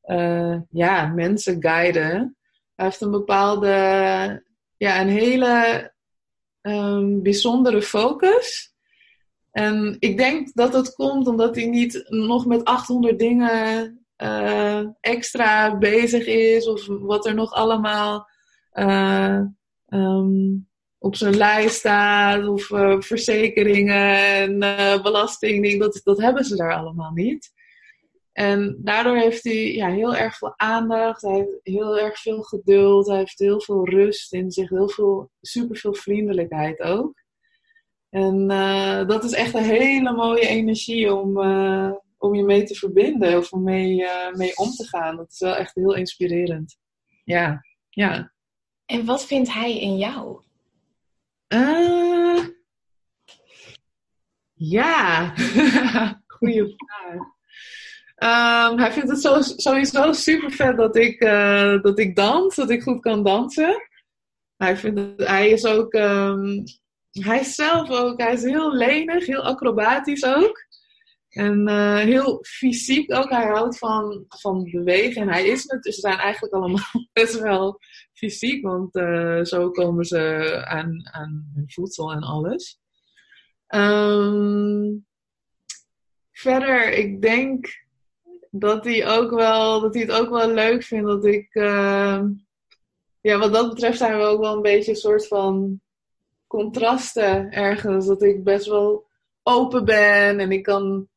eh, 0.00 0.56
ja, 0.70 1.06
mensen 1.06 1.62
guiden. 1.62 2.36
Hij 2.74 2.86
heeft 2.86 3.00
een 3.00 3.10
bepaalde, 3.10 3.68
ja, 4.76 5.00
een 5.00 5.08
hele 5.08 5.92
um, 6.60 7.22
bijzondere 7.22 7.82
focus. 7.82 8.74
En 9.50 9.96
ik 9.98 10.16
denk 10.16 10.54
dat 10.54 10.72
het 10.72 10.94
komt 10.94 11.26
omdat 11.26 11.54
hij 11.54 11.66
niet 11.66 12.04
nog 12.08 12.46
met 12.46 12.64
800 12.64 13.18
dingen 13.18 13.98
uh, 14.16 14.86
extra 15.00 15.78
bezig 15.78 16.26
is. 16.26 16.68
Of 16.68 16.86
wat 16.86 17.26
er 17.26 17.34
nog 17.34 17.52
allemaal 17.52 18.28
uh, 18.74 19.40
um, 19.88 20.68
op 20.98 21.16
zijn 21.16 21.36
lijst 21.36 21.76
staat. 21.76 22.46
Of 22.48 22.70
uh, 22.70 23.00
verzekeringen 23.00 24.16
en 24.16 24.58
belasting. 25.02 25.80
Dat, 25.80 26.00
dat 26.04 26.20
hebben 26.20 26.44
ze 26.44 26.56
daar 26.56 26.74
allemaal 26.74 27.12
niet. 27.12 27.52
En 28.32 28.78
daardoor 28.82 29.16
heeft 29.16 29.44
hij 29.44 29.74
ja, 29.74 29.90
heel 29.90 30.16
erg 30.16 30.36
veel 30.36 30.52
aandacht. 30.56 31.22
Hij 31.22 31.34
heeft 31.34 31.60
heel 31.62 31.98
erg 31.98 32.20
veel 32.20 32.42
geduld. 32.42 33.06
Hij 33.06 33.18
heeft 33.18 33.38
heel 33.38 33.60
veel 33.60 33.88
rust 33.88 34.32
in 34.32 34.50
zich. 34.50 34.68
Heel 34.68 34.88
veel, 34.88 35.30
super 35.40 35.76
veel 35.76 35.94
vriendelijkheid 35.94 36.80
ook. 36.80 37.22
En 38.10 38.50
uh, 38.50 39.06
dat 39.06 39.24
is 39.24 39.32
echt 39.32 39.54
een 39.54 39.64
hele 39.64 40.12
mooie 40.12 40.46
energie 40.46 41.14
om, 41.14 41.38
uh, 41.38 41.92
om 42.18 42.34
je 42.34 42.44
mee 42.44 42.62
te 42.62 42.74
verbinden 42.74 43.38
of 43.38 43.52
om 43.52 43.62
mee, 43.62 44.00
uh, 44.00 44.32
mee 44.32 44.56
om 44.56 44.70
te 44.70 44.86
gaan. 44.86 45.16
Dat 45.16 45.30
is 45.30 45.38
wel 45.38 45.56
echt 45.56 45.74
heel 45.74 45.94
inspirerend. 45.94 46.78
Ja, 47.24 47.64
ja. 47.88 48.33
En 48.94 49.04
wat 49.04 49.26
vindt 49.26 49.52
hij 49.52 49.80
in 49.80 49.96
jou? 49.96 50.42
ja, 54.54 55.34
goede 56.38 56.74
vraag. 56.76 57.32
Um, 58.70 58.78
hij 58.78 58.92
vindt 58.92 59.10
het 59.10 59.20
sowieso 59.56 60.12
super 60.12 60.50
vet 60.50 60.76
dat 60.76 60.96
ik, 60.96 61.20
dat 61.82 61.98
ik 61.98 62.16
dans, 62.16 62.54
dat 62.54 62.70
ik 62.70 62.82
goed 62.82 63.00
kan 63.00 63.22
dansen. 63.22 63.88
Hij, 64.56 64.76
vindt 64.76 65.22
hij 65.22 65.50
is 65.50 65.64
ook 65.64 65.92
um, 65.94 66.62
hij 67.10 67.44
zelf 67.44 67.90
ook, 67.90 68.20
hij 68.20 68.32
is 68.32 68.42
heel 68.42 68.74
lenig, 68.74 69.26
heel 69.26 69.42
acrobatisch 69.42 70.24
ook. 70.24 70.66
En 71.28 71.68
uh, 71.68 71.96
heel 71.96 72.44
fysiek 72.44 73.14
ook. 73.14 73.30
Hij 73.30 73.46
houdt 73.46 73.78
van, 73.78 74.24
van 74.28 74.70
bewegen. 74.70 75.22
En 75.22 75.28
hij 75.28 75.46
is 75.46 75.62
het. 75.62 75.82
Dus 75.82 75.94
ze 75.94 76.00
zijn 76.00 76.18
eigenlijk 76.18 76.54
allemaal 76.54 76.84
best 77.12 77.40
wel 77.40 77.80
fysiek. 78.30 78.62
Want 78.62 78.96
uh, 78.96 79.42
zo 79.42 79.70
komen 79.70 80.04
ze 80.04 80.62
aan, 80.66 81.08
aan 81.12 81.50
hun 81.54 81.70
voedsel 81.70 82.12
en 82.12 82.22
alles. 82.22 82.80
Um, 83.68 85.06
verder, 86.32 86.92
ik 86.92 87.22
denk 87.22 87.66
dat 88.50 88.84
hij, 88.84 89.08
ook 89.18 89.30
wel, 89.30 89.80
dat 89.80 89.94
hij 89.94 90.02
het 90.02 90.12
ook 90.12 90.30
wel 90.30 90.50
leuk 90.52 90.82
vindt 90.82 91.06
dat 91.06 91.24
ik... 91.24 91.54
Uh, 91.54 92.22
ja, 93.20 93.38
wat 93.38 93.52
dat 93.52 93.68
betreft 93.68 93.98
zijn 93.98 94.18
we 94.18 94.24
ook 94.24 94.40
wel 94.40 94.54
een 94.56 94.62
beetje 94.62 94.90
een 94.90 94.96
soort 94.96 95.26
van 95.26 95.80
contrasten 96.46 97.50
ergens. 97.50 98.06
Dat 98.06 98.22
ik 98.22 98.44
best 98.44 98.66
wel 98.66 99.06
open 99.42 99.84
ben 99.84 100.38
en 100.38 100.52
ik 100.52 100.62
kan 100.62 101.08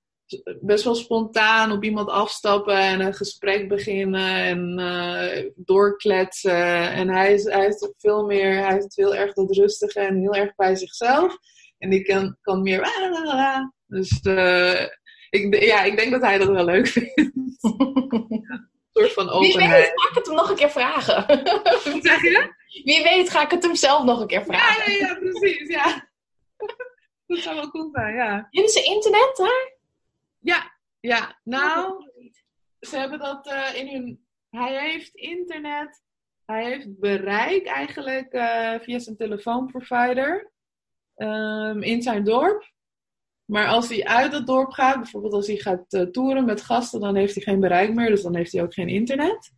best 0.62 0.84
wel 0.84 0.96
spontaan 0.96 1.72
op 1.72 1.84
iemand 1.84 2.10
afstappen 2.10 2.78
en 2.78 3.00
een 3.00 3.14
gesprek 3.14 3.68
beginnen 3.68 4.36
en 4.36 4.80
uh, 4.80 5.52
doorkletsen. 5.56 6.92
En 6.92 7.10
hij 7.10 7.34
is, 7.34 7.44
hij 7.44 7.68
is 7.68 7.92
veel 7.98 8.26
meer, 8.26 8.66
hij 8.66 8.78
is 8.78 8.96
heel 8.96 9.16
erg 9.16 9.34
dat 9.34 9.56
rustige 9.56 10.00
en 10.00 10.20
heel 10.20 10.36
erg 10.36 10.56
bij 10.56 10.76
zichzelf. 10.76 11.38
En 11.78 11.92
ik 11.92 12.06
kan, 12.06 12.38
kan 12.42 12.62
meer. 12.62 12.90
Dus 13.88 14.20
uh, 14.24 14.82
ik, 15.30 15.64
ja, 15.64 15.84
ik 15.84 15.98
denk 15.98 16.12
dat 16.12 16.22
hij 16.22 16.38
dat 16.38 16.48
wel 16.48 16.66
leuk 16.66 16.88
vindt. 16.88 17.18
een 17.18 18.90
soort 18.94 19.14
van 19.14 19.30
openheid. 19.30 19.56
Wie 19.56 19.70
weet, 19.70 19.92
ga 19.96 20.10
ik 20.10 20.16
het 20.16 20.26
hem 20.26 20.36
nog 20.36 20.50
een 20.50 20.56
keer 20.56 20.72
vragen. 20.72 21.26
Wat 21.94 22.00
zeg 22.02 22.22
je? 22.22 22.56
Wie 22.84 23.04
weet 23.04 23.30
ga 23.30 23.42
ik 23.42 23.52
het 23.52 23.64
hem 23.64 23.76
zelf 23.76 24.04
nog 24.04 24.20
een 24.20 24.28
keer 24.28 24.44
vragen. 24.44 24.92
Ja, 24.92 25.00
ja, 25.00 25.08
ja 25.08 25.16
precies. 25.20 25.68
Ja. 25.68 26.10
Dat 27.28 27.40
zou 27.40 27.56
wel 27.56 27.70
cool 27.70 27.90
zijn, 27.92 28.16
ja. 28.16 28.48
Hebben 28.50 28.72
ze 28.72 28.84
internet 28.84 29.36
daar? 29.38 29.77
Ja, 30.40 30.78
ja. 31.00 31.40
Nou, 31.44 32.12
ze 32.80 32.98
hebben 32.98 33.20
dat 33.20 33.48
uh, 33.48 33.76
in 33.76 33.88
hun... 33.88 34.26
Hij 34.50 34.90
heeft 34.90 35.16
internet. 35.16 36.04
Hij 36.46 36.66
heeft 36.66 37.00
bereik 37.00 37.66
eigenlijk 37.66 38.34
uh, 38.34 38.74
via 38.80 39.00
zijn 39.00 39.16
telefoonprovider. 39.16 40.52
Um, 41.16 41.84
in 41.84 42.02
zijn 42.02 42.24
dorp. 42.24 42.72
Maar 43.46 43.68
als 43.68 43.90
hij 43.90 44.06
uit 44.06 44.34
het 44.34 44.48
dorp 44.48 44.72
gaat, 44.72 44.96
bijvoorbeeld 44.96 45.34
als 45.34 45.48
hij 45.48 45.56
gaat 45.56 45.94
uh, 45.94 46.02
toeren 46.02 46.46
met 46.46 46.62
gasten, 46.62 47.00
dan 47.00 47.16
heeft 47.16 47.36
hij 47.36 47.44
geen 47.44 47.60
bereik 47.60 47.94
meer. 47.94 48.10
Dus 48.10 48.22
dan 48.22 48.36
heeft 48.36 48.52
hij 48.52 48.62
ook 48.62 48.74
geen 48.74 48.88
internet. 48.88 49.52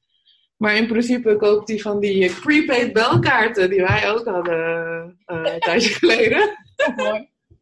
Maar 0.57 0.75
in 0.75 0.87
principe 0.87 1.35
koopt 1.35 1.69
hij 1.69 1.79
van 1.79 1.99
die 1.99 2.33
prepaid 2.33 2.93
belkaarten 2.93 3.69
die 3.69 3.81
wij 3.81 4.09
ook 4.09 4.25
hadden 4.25 5.19
uh, 5.25 5.41
een 5.53 5.59
tijdje 5.59 5.93
geleden. 5.99 6.57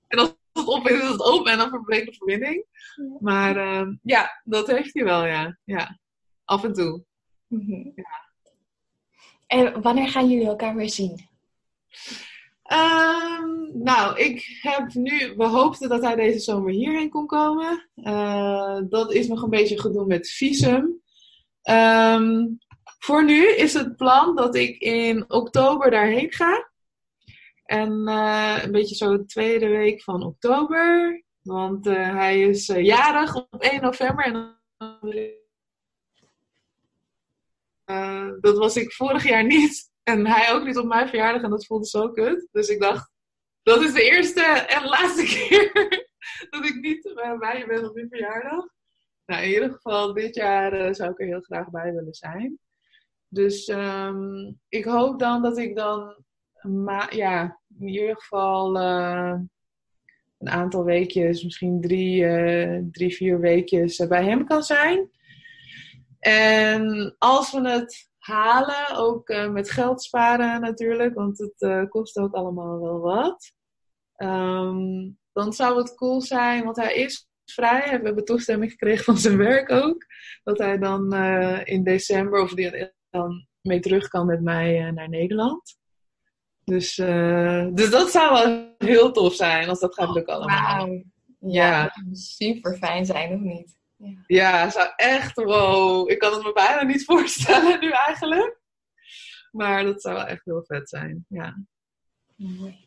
en 0.08 0.20
als 0.20 0.36
het 0.54 0.68
op 0.68 0.88
is, 0.88 1.02
is 1.02 1.10
het 1.10 1.32
op 1.32 1.48
en 1.48 1.58
dan 1.58 1.70
verbreekt 1.70 2.06
de 2.06 2.14
verbinding. 2.14 2.66
Maar 3.20 3.58
uh, 3.58 3.94
ja, 4.04 4.42
dat 4.44 4.68
heeft 4.68 4.94
hij 4.94 5.04
wel, 5.04 5.26
ja. 5.26 5.58
ja. 5.64 6.00
Af 6.46 6.64
en 6.64 6.74
toe. 6.74 7.04
Mm-hmm. 7.48 7.92
Ja. 7.96 8.26
En 9.48 9.82
wanneer 9.82 10.10
gaan 10.10 10.30
jullie 10.30 10.48
elkaar 10.48 10.76
weer 10.76 10.90
zien? 10.90 11.28
Um, 12.74 13.84
nou, 13.84 14.20
ik 14.20 14.60
heb 14.62 14.94
nu, 14.94 15.34
we 15.36 15.46
hoopten 15.46 15.90
dat 15.90 16.02
hij 16.02 16.16
deze 16.16 16.40
zomer 16.40 16.72
hierheen 16.72 17.10
kon 17.10 17.28
komen. 17.28 17.90
Uh, 17.96 18.80
dat 18.90 19.14
is 19.14 19.28
nog 19.28 19.42
een 19.42 19.50
beetje 19.50 19.80
gedoe 19.80 20.06
met 20.06 20.30
visum. 20.30 21.02
Um, 21.70 22.58
voor 23.00 23.26
nu 23.26 23.48
is 23.48 23.74
het 23.74 23.96
plan 23.96 24.36
dat 24.36 24.56
ik 24.56 24.78
in 24.78 25.32
oktober 25.32 25.92
daarheen 25.92 26.32
ga. 26.32 26.70
En 27.64 27.92
uh, 27.92 28.58
een 28.64 28.72
beetje 28.72 28.96
zo 28.96 29.18
de 29.18 29.26
tweede 29.26 29.68
week 29.68 30.04
van 30.04 30.24
oktober. 30.24 31.24
Want 31.48 31.88
uh, 31.88 32.16
hij 32.16 32.42
is 32.42 32.70
uh, 32.70 32.84
jarig 32.84 33.36
op 33.36 33.62
1 33.62 33.82
november. 33.82 34.26
En 37.86 38.38
dat 38.42 38.58
was 38.58 38.76
ik 38.76 38.94
vorig 38.94 39.24
jaar 39.24 39.46
niet. 39.46 39.92
En 40.04 40.28
hij 40.28 40.54
ook 40.54 40.64
niet 40.64 40.78
op 40.78 40.86
mijn 40.86 41.08
verjaardag. 41.08 41.42
En 41.42 41.50
dat 41.50 41.66
voelde 41.66 41.86
zo 41.86 42.12
kut. 42.12 42.48
Dus 42.52 42.68
ik 42.68 42.82
dacht, 42.82 43.12
dat 43.64 43.82
is 43.82 43.94
de 43.94 44.04
eerste 44.04 44.42
en 44.44 44.88
laatste 44.88 45.24
keer 45.34 45.72
dat 46.50 46.66
ik 46.66 46.76
niet 46.82 47.14
bij 47.40 47.58
je 47.58 47.66
ben 47.68 47.88
op 47.88 47.96
mijn 47.96 48.10
verjaardag. 48.10 48.66
Nou, 49.26 49.44
in 49.44 49.50
ieder 49.50 49.72
geval, 49.72 50.14
dit 50.14 50.36
jaar 50.36 50.96
zou 50.96 51.12
ik 51.12 51.20
er 51.20 51.26
heel 51.26 51.42
graag 51.42 51.70
bij 51.70 51.94
willen 51.94 52.14
zijn. 52.14 52.60
Dus 53.28 53.68
um, 53.68 54.60
ik 54.70 54.86
hoop 54.86 55.20
dan 55.20 55.42
dat 55.42 55.58
ik 55.58 55.76
dan, 55.76 56.24
ja, 57.10 57.60
in 57.80 57.88
ieder 57.88 58.16
geval 58.16 58.78
uh, 58.78 59.40
een 60.38 60.50
aantal 60.50 60.84
weekjes, 60.84 61.44
misschien 61.44 61.82
drie, 61.82 62.22
uh, 62.22 62.82
drie 62.92 63.16
vier 63.16 63.40
weekjes 63.40 64.00
uh, 64.00 64.08
bij 64.08 64.24
hem 64.24 64.46
kan 64.46 64.64
zijn. 64.64 65.10
En 66.20 67.16
als 67.18 67.52
we 67.52 67.70
het 67.70 68.10
halen, 68.18 68.96
ook 68.96 69.28
met 69.52 69.72
geld 69.72 70.04
sparen 70.04 70.62
natuurlijk, 70.62 71.14
want 71.14 71.38
het 71.38 71.90
kost 71.90 72.18
ook 72.18 72.34
allemaal 72.34 72.82
wel 72.82 73.00
wat. 73.00 73.52
Um, 74.18 75.18
dan 75.34 75.54
zou 75.54 75.78
het 75.78 75.96
cool 75.96 76.22
zijn, 76.22 76.64
want 76.64 76.76
hij 76.76 76.94
is 76.94 77.30
vrij. 77.46 78.00
We 78.00 78.06
hebben 78.06 78.26
toestemming 78.26 78.72
gekregen 78.72 79.04
van 79.04 79.18
zijn 79.18 79.38
werk 79.38 79.72
ook. 79.72 80.06
Dat 80.44 80.58
hij 80.58 80.78
dan 80.78 81.14
in 81.64 81.84
december, 81.84 82.42
of 82.42 82.54
die, 82.54 82.92
dan 83.10 83.48
mee 83.62 83.80
terug 83.80 84.08
kan 84.08 84.26
met 84.26 84.42
mij 84.42 84.88
uh, 84.88 84.92
naar 84.92 85.10
Nederland. 85.10 85.78
Dus, 86.68 86.98
uh, 86.98 87.68
dus 87.74 87.90
dat 87.90 88.12
zou 88.12 88.34
wel 88.34 88.76
heel 88.78 89.12
tof 89.12 89.34
zijn 89.34 89.70
als 89.70 89.80
dat 89.80 89.94
gaat 89.94 90.14
lukken 90.14 90.34
allemaal. 90.34 90.88
Wow. 90.88 91.04
Ja, 91.40 91.82
ja. 91.82 91.92
super 92.12 92.78
fijn 92.78 93.06
zijn, 93.06 93.34
of 93.34 93.40
niet? 93.40 93.78
Ja. 93.96 94.24
ja, 94.28 94.70
zou 94.70 94.90
echt 94.96 95.36
wow. 95.36 96.10
Ik 96.10 96.20
kan 96.20 96.34
het 96.34 96.44
me 96.44 96.54
bijna 96.54 96.84
niet 96.84 97.06
voorstellen 97.12 97.80
nu 97.80 97.92
eigenlijk. 97.92 98.60
Maar 99.52 99.84
dat 99.84 100.02
zou 100.02 100.16
wel 100.16 100.26
echt 100.26 100.46
heel 100.46 100.64
vet 100.64 100.90
zijn, 100.90 101.26
ja. 101.28 101.64
Mooi. 102.36 102.87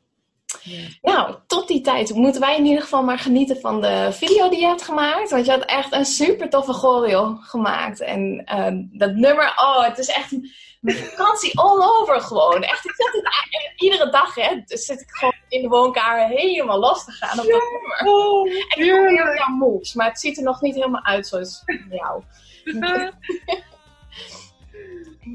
Nou, 1.02 1.34
tot 1.46 1.68
die 1.68 1.80
tijd 1.80 2.14
moeten 2.14 2.40
wij 2.40 2.56
in 2.56 2.64
ieder 2.64 2.82
geval 2.82 3.02
maar 3.02 3.18
genieten 3.18 3.60
van 3.60 3.80
de 3.80 4.08
video 4.12 4.48
die 4.48 4.60
je 4.60 4.66
hebt 4.66 4.82
gemaakt. 4.82 5.30
Want 5.30 5.44
je 5.44 5.50
had 5.50 5.64
echt 5.64 5.92
een 5.92 6.04
super 6.04 6.48
toffe 6.48 6.72
choreo 6.72 7.38
gemaakt. 7.40 8.00
En 8.00 8.44
uh, 8.54 8.98
dat 8.98 9.14
nummer, 9.14 9.52
oh, 9.56 9.84
het 9.84 9.98
is 9.98 10.08
echt 10.08 10.32
een 10.32 10.50
vakantie 10.82 11.58
all 11.58 12.00
over 12.00 12.20
gewoon. 12.20 12.62
Echt, 12.62 12.84
ik 12.84 12.94
zet 12.94 13.12
het 13.12 13.72
iedere 13.76 14.10
dag, 14.10 14.34
hè. 14.34 14.60
Dus 14.64 14.84
zit 14.84 15.00
ik 15.00 15.10
gewoon 15.10 15.34
in 15.48 15.62
de 15.62 15.68
woonkamer 15.68 16.28
helemaal 16.28 16.78
los 16.78 17.04
te 17.04 17.12
gaan 17.12 17.40
op 17.40 17.46
dat 17.46 17.62
nummer. 17.70 18.00
Oh, 18.04 18.48
en 18.48 18.56
ik 18.56 18.92
probeer 18.92 19.36
jouw 19.36 19.54
moves, 19.54 19.94
maar 19.94 20.08
het 20.08 20.20
ziet 20.20 20.36
er 20.36 20.42
nog 20.42 20.60
niet 20.60 20.74
helemaal 20.74 21.04
uit 21.04 21.26
zoals 21.26 21.62
jou. 21.90 22.22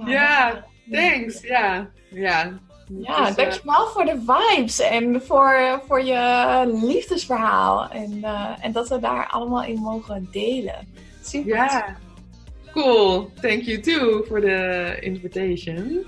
ja, 0.06 0.66
thanks. 0.92 1.42
Ja, 1.42 1.90
ja. 2.10 2.60
Ja, 2.88 3.26
dus, 3.26 3.36
dankjewel 3.36 3.88
voor 3.88 4.06
de 4.06 4.22
vibes 4.26 4.80
en 4.80 5.22
voor, 5.26 5.82
voor 5.88 6.04
je 6.04 6.64
liefdesverhaal. 6.84 7.90
En, 7.90 8.12
uh, 8.12 8.50
en 8.62 8.72
dat 8.72 8.90
we 8.90 9.00
daar 9.00 9.28
allemaal 9.28 9.64
in 9.64 9.80
mogen 9.80 10.28
delen. 10.32 10.88
Super. 11.24 11.56
Ja, 11.56 11.98
cool. 12.72 13.30
Thank 13.42 13.62
you 13.62 13.80
too 13.80 14.24
voor 14.24 14.42
de 14.42 14.98
invitation. 15.00 16.06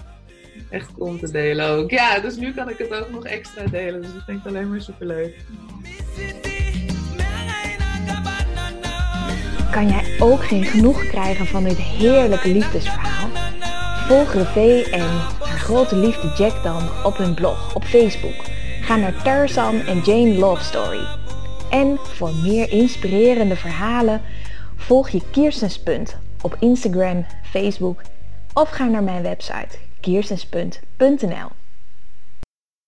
Echt 0.70 0.94
cool 0.94 1.08
om 1.08 1.20
te 1.20 1.32
delen 1.32 1.70
ook. 1.70 1.92
Ja, 1.92 2.20
dus 2.20 2.36
nu 2.36 2.54
kan 2.54 2.70
ik 2.70 2.78
het 2.78 2.94
ook 2.94 3.10
nog 3.10 3.26
extra 3.26 3.66
delen. 3.66 4.02
Dus 4.02 4.14
dat 4.14 4.24
vind 4.26 4.40
ik 4.40 4.46
alleen 4.46 4.70
maar 4.70 4.82
super 4.82 5.08
leuk. 5.08 5.36
Kan 9.72 9.88
jij 9.88 10.16
ook 10.20 10.44
geen 10.44 10.64
genoeg 10.64 11.08
krijgen 11.08 11.46
van 11.46 11.64
dit 11.64 11.78
heerlijke 11.78 12.50
liefdesverhaal? 12.50 13.47
Volg 14.08 14.34
Revee 14.34 14.90
en 14.90 15.08
haar 15.40 15.60
grote 15.60 15.96
liefde 15.96 16.28
Jack 16.38 16.64
dan 16.64 16.90
op 17.04 17.18
hun 17.18 17.34
blog 17.34 17.76
op 17.76 17.84
Facebook. 17.84 18.46
Ga 18.82 18.96
naar 18.96 19.24
Tarzan 19.24 19.80
en 19.80 20.00
Jane 20.00 20.38
Love 20.38 20.64
Story. 20.64 21.06
En 21.70 21.98
voor 21.98 22.34
meer 22.34 22.72
inspirerende 22.72 23.56
verhalen 23.56 24.22
volg 24.76 25.10
je 25.10 25.22
Kirstenspunt 25.32 26.18
op 26.42 26.56
Instagram, 26.60 27.26
Facebook 27.44 28.02
of 28.54 28.70
ga 28.70 28.86
naar 28.86 29.04
mijn 29.04 29.24
website 29.24 29.78
kirstenspunt.nl. 30.00 31.67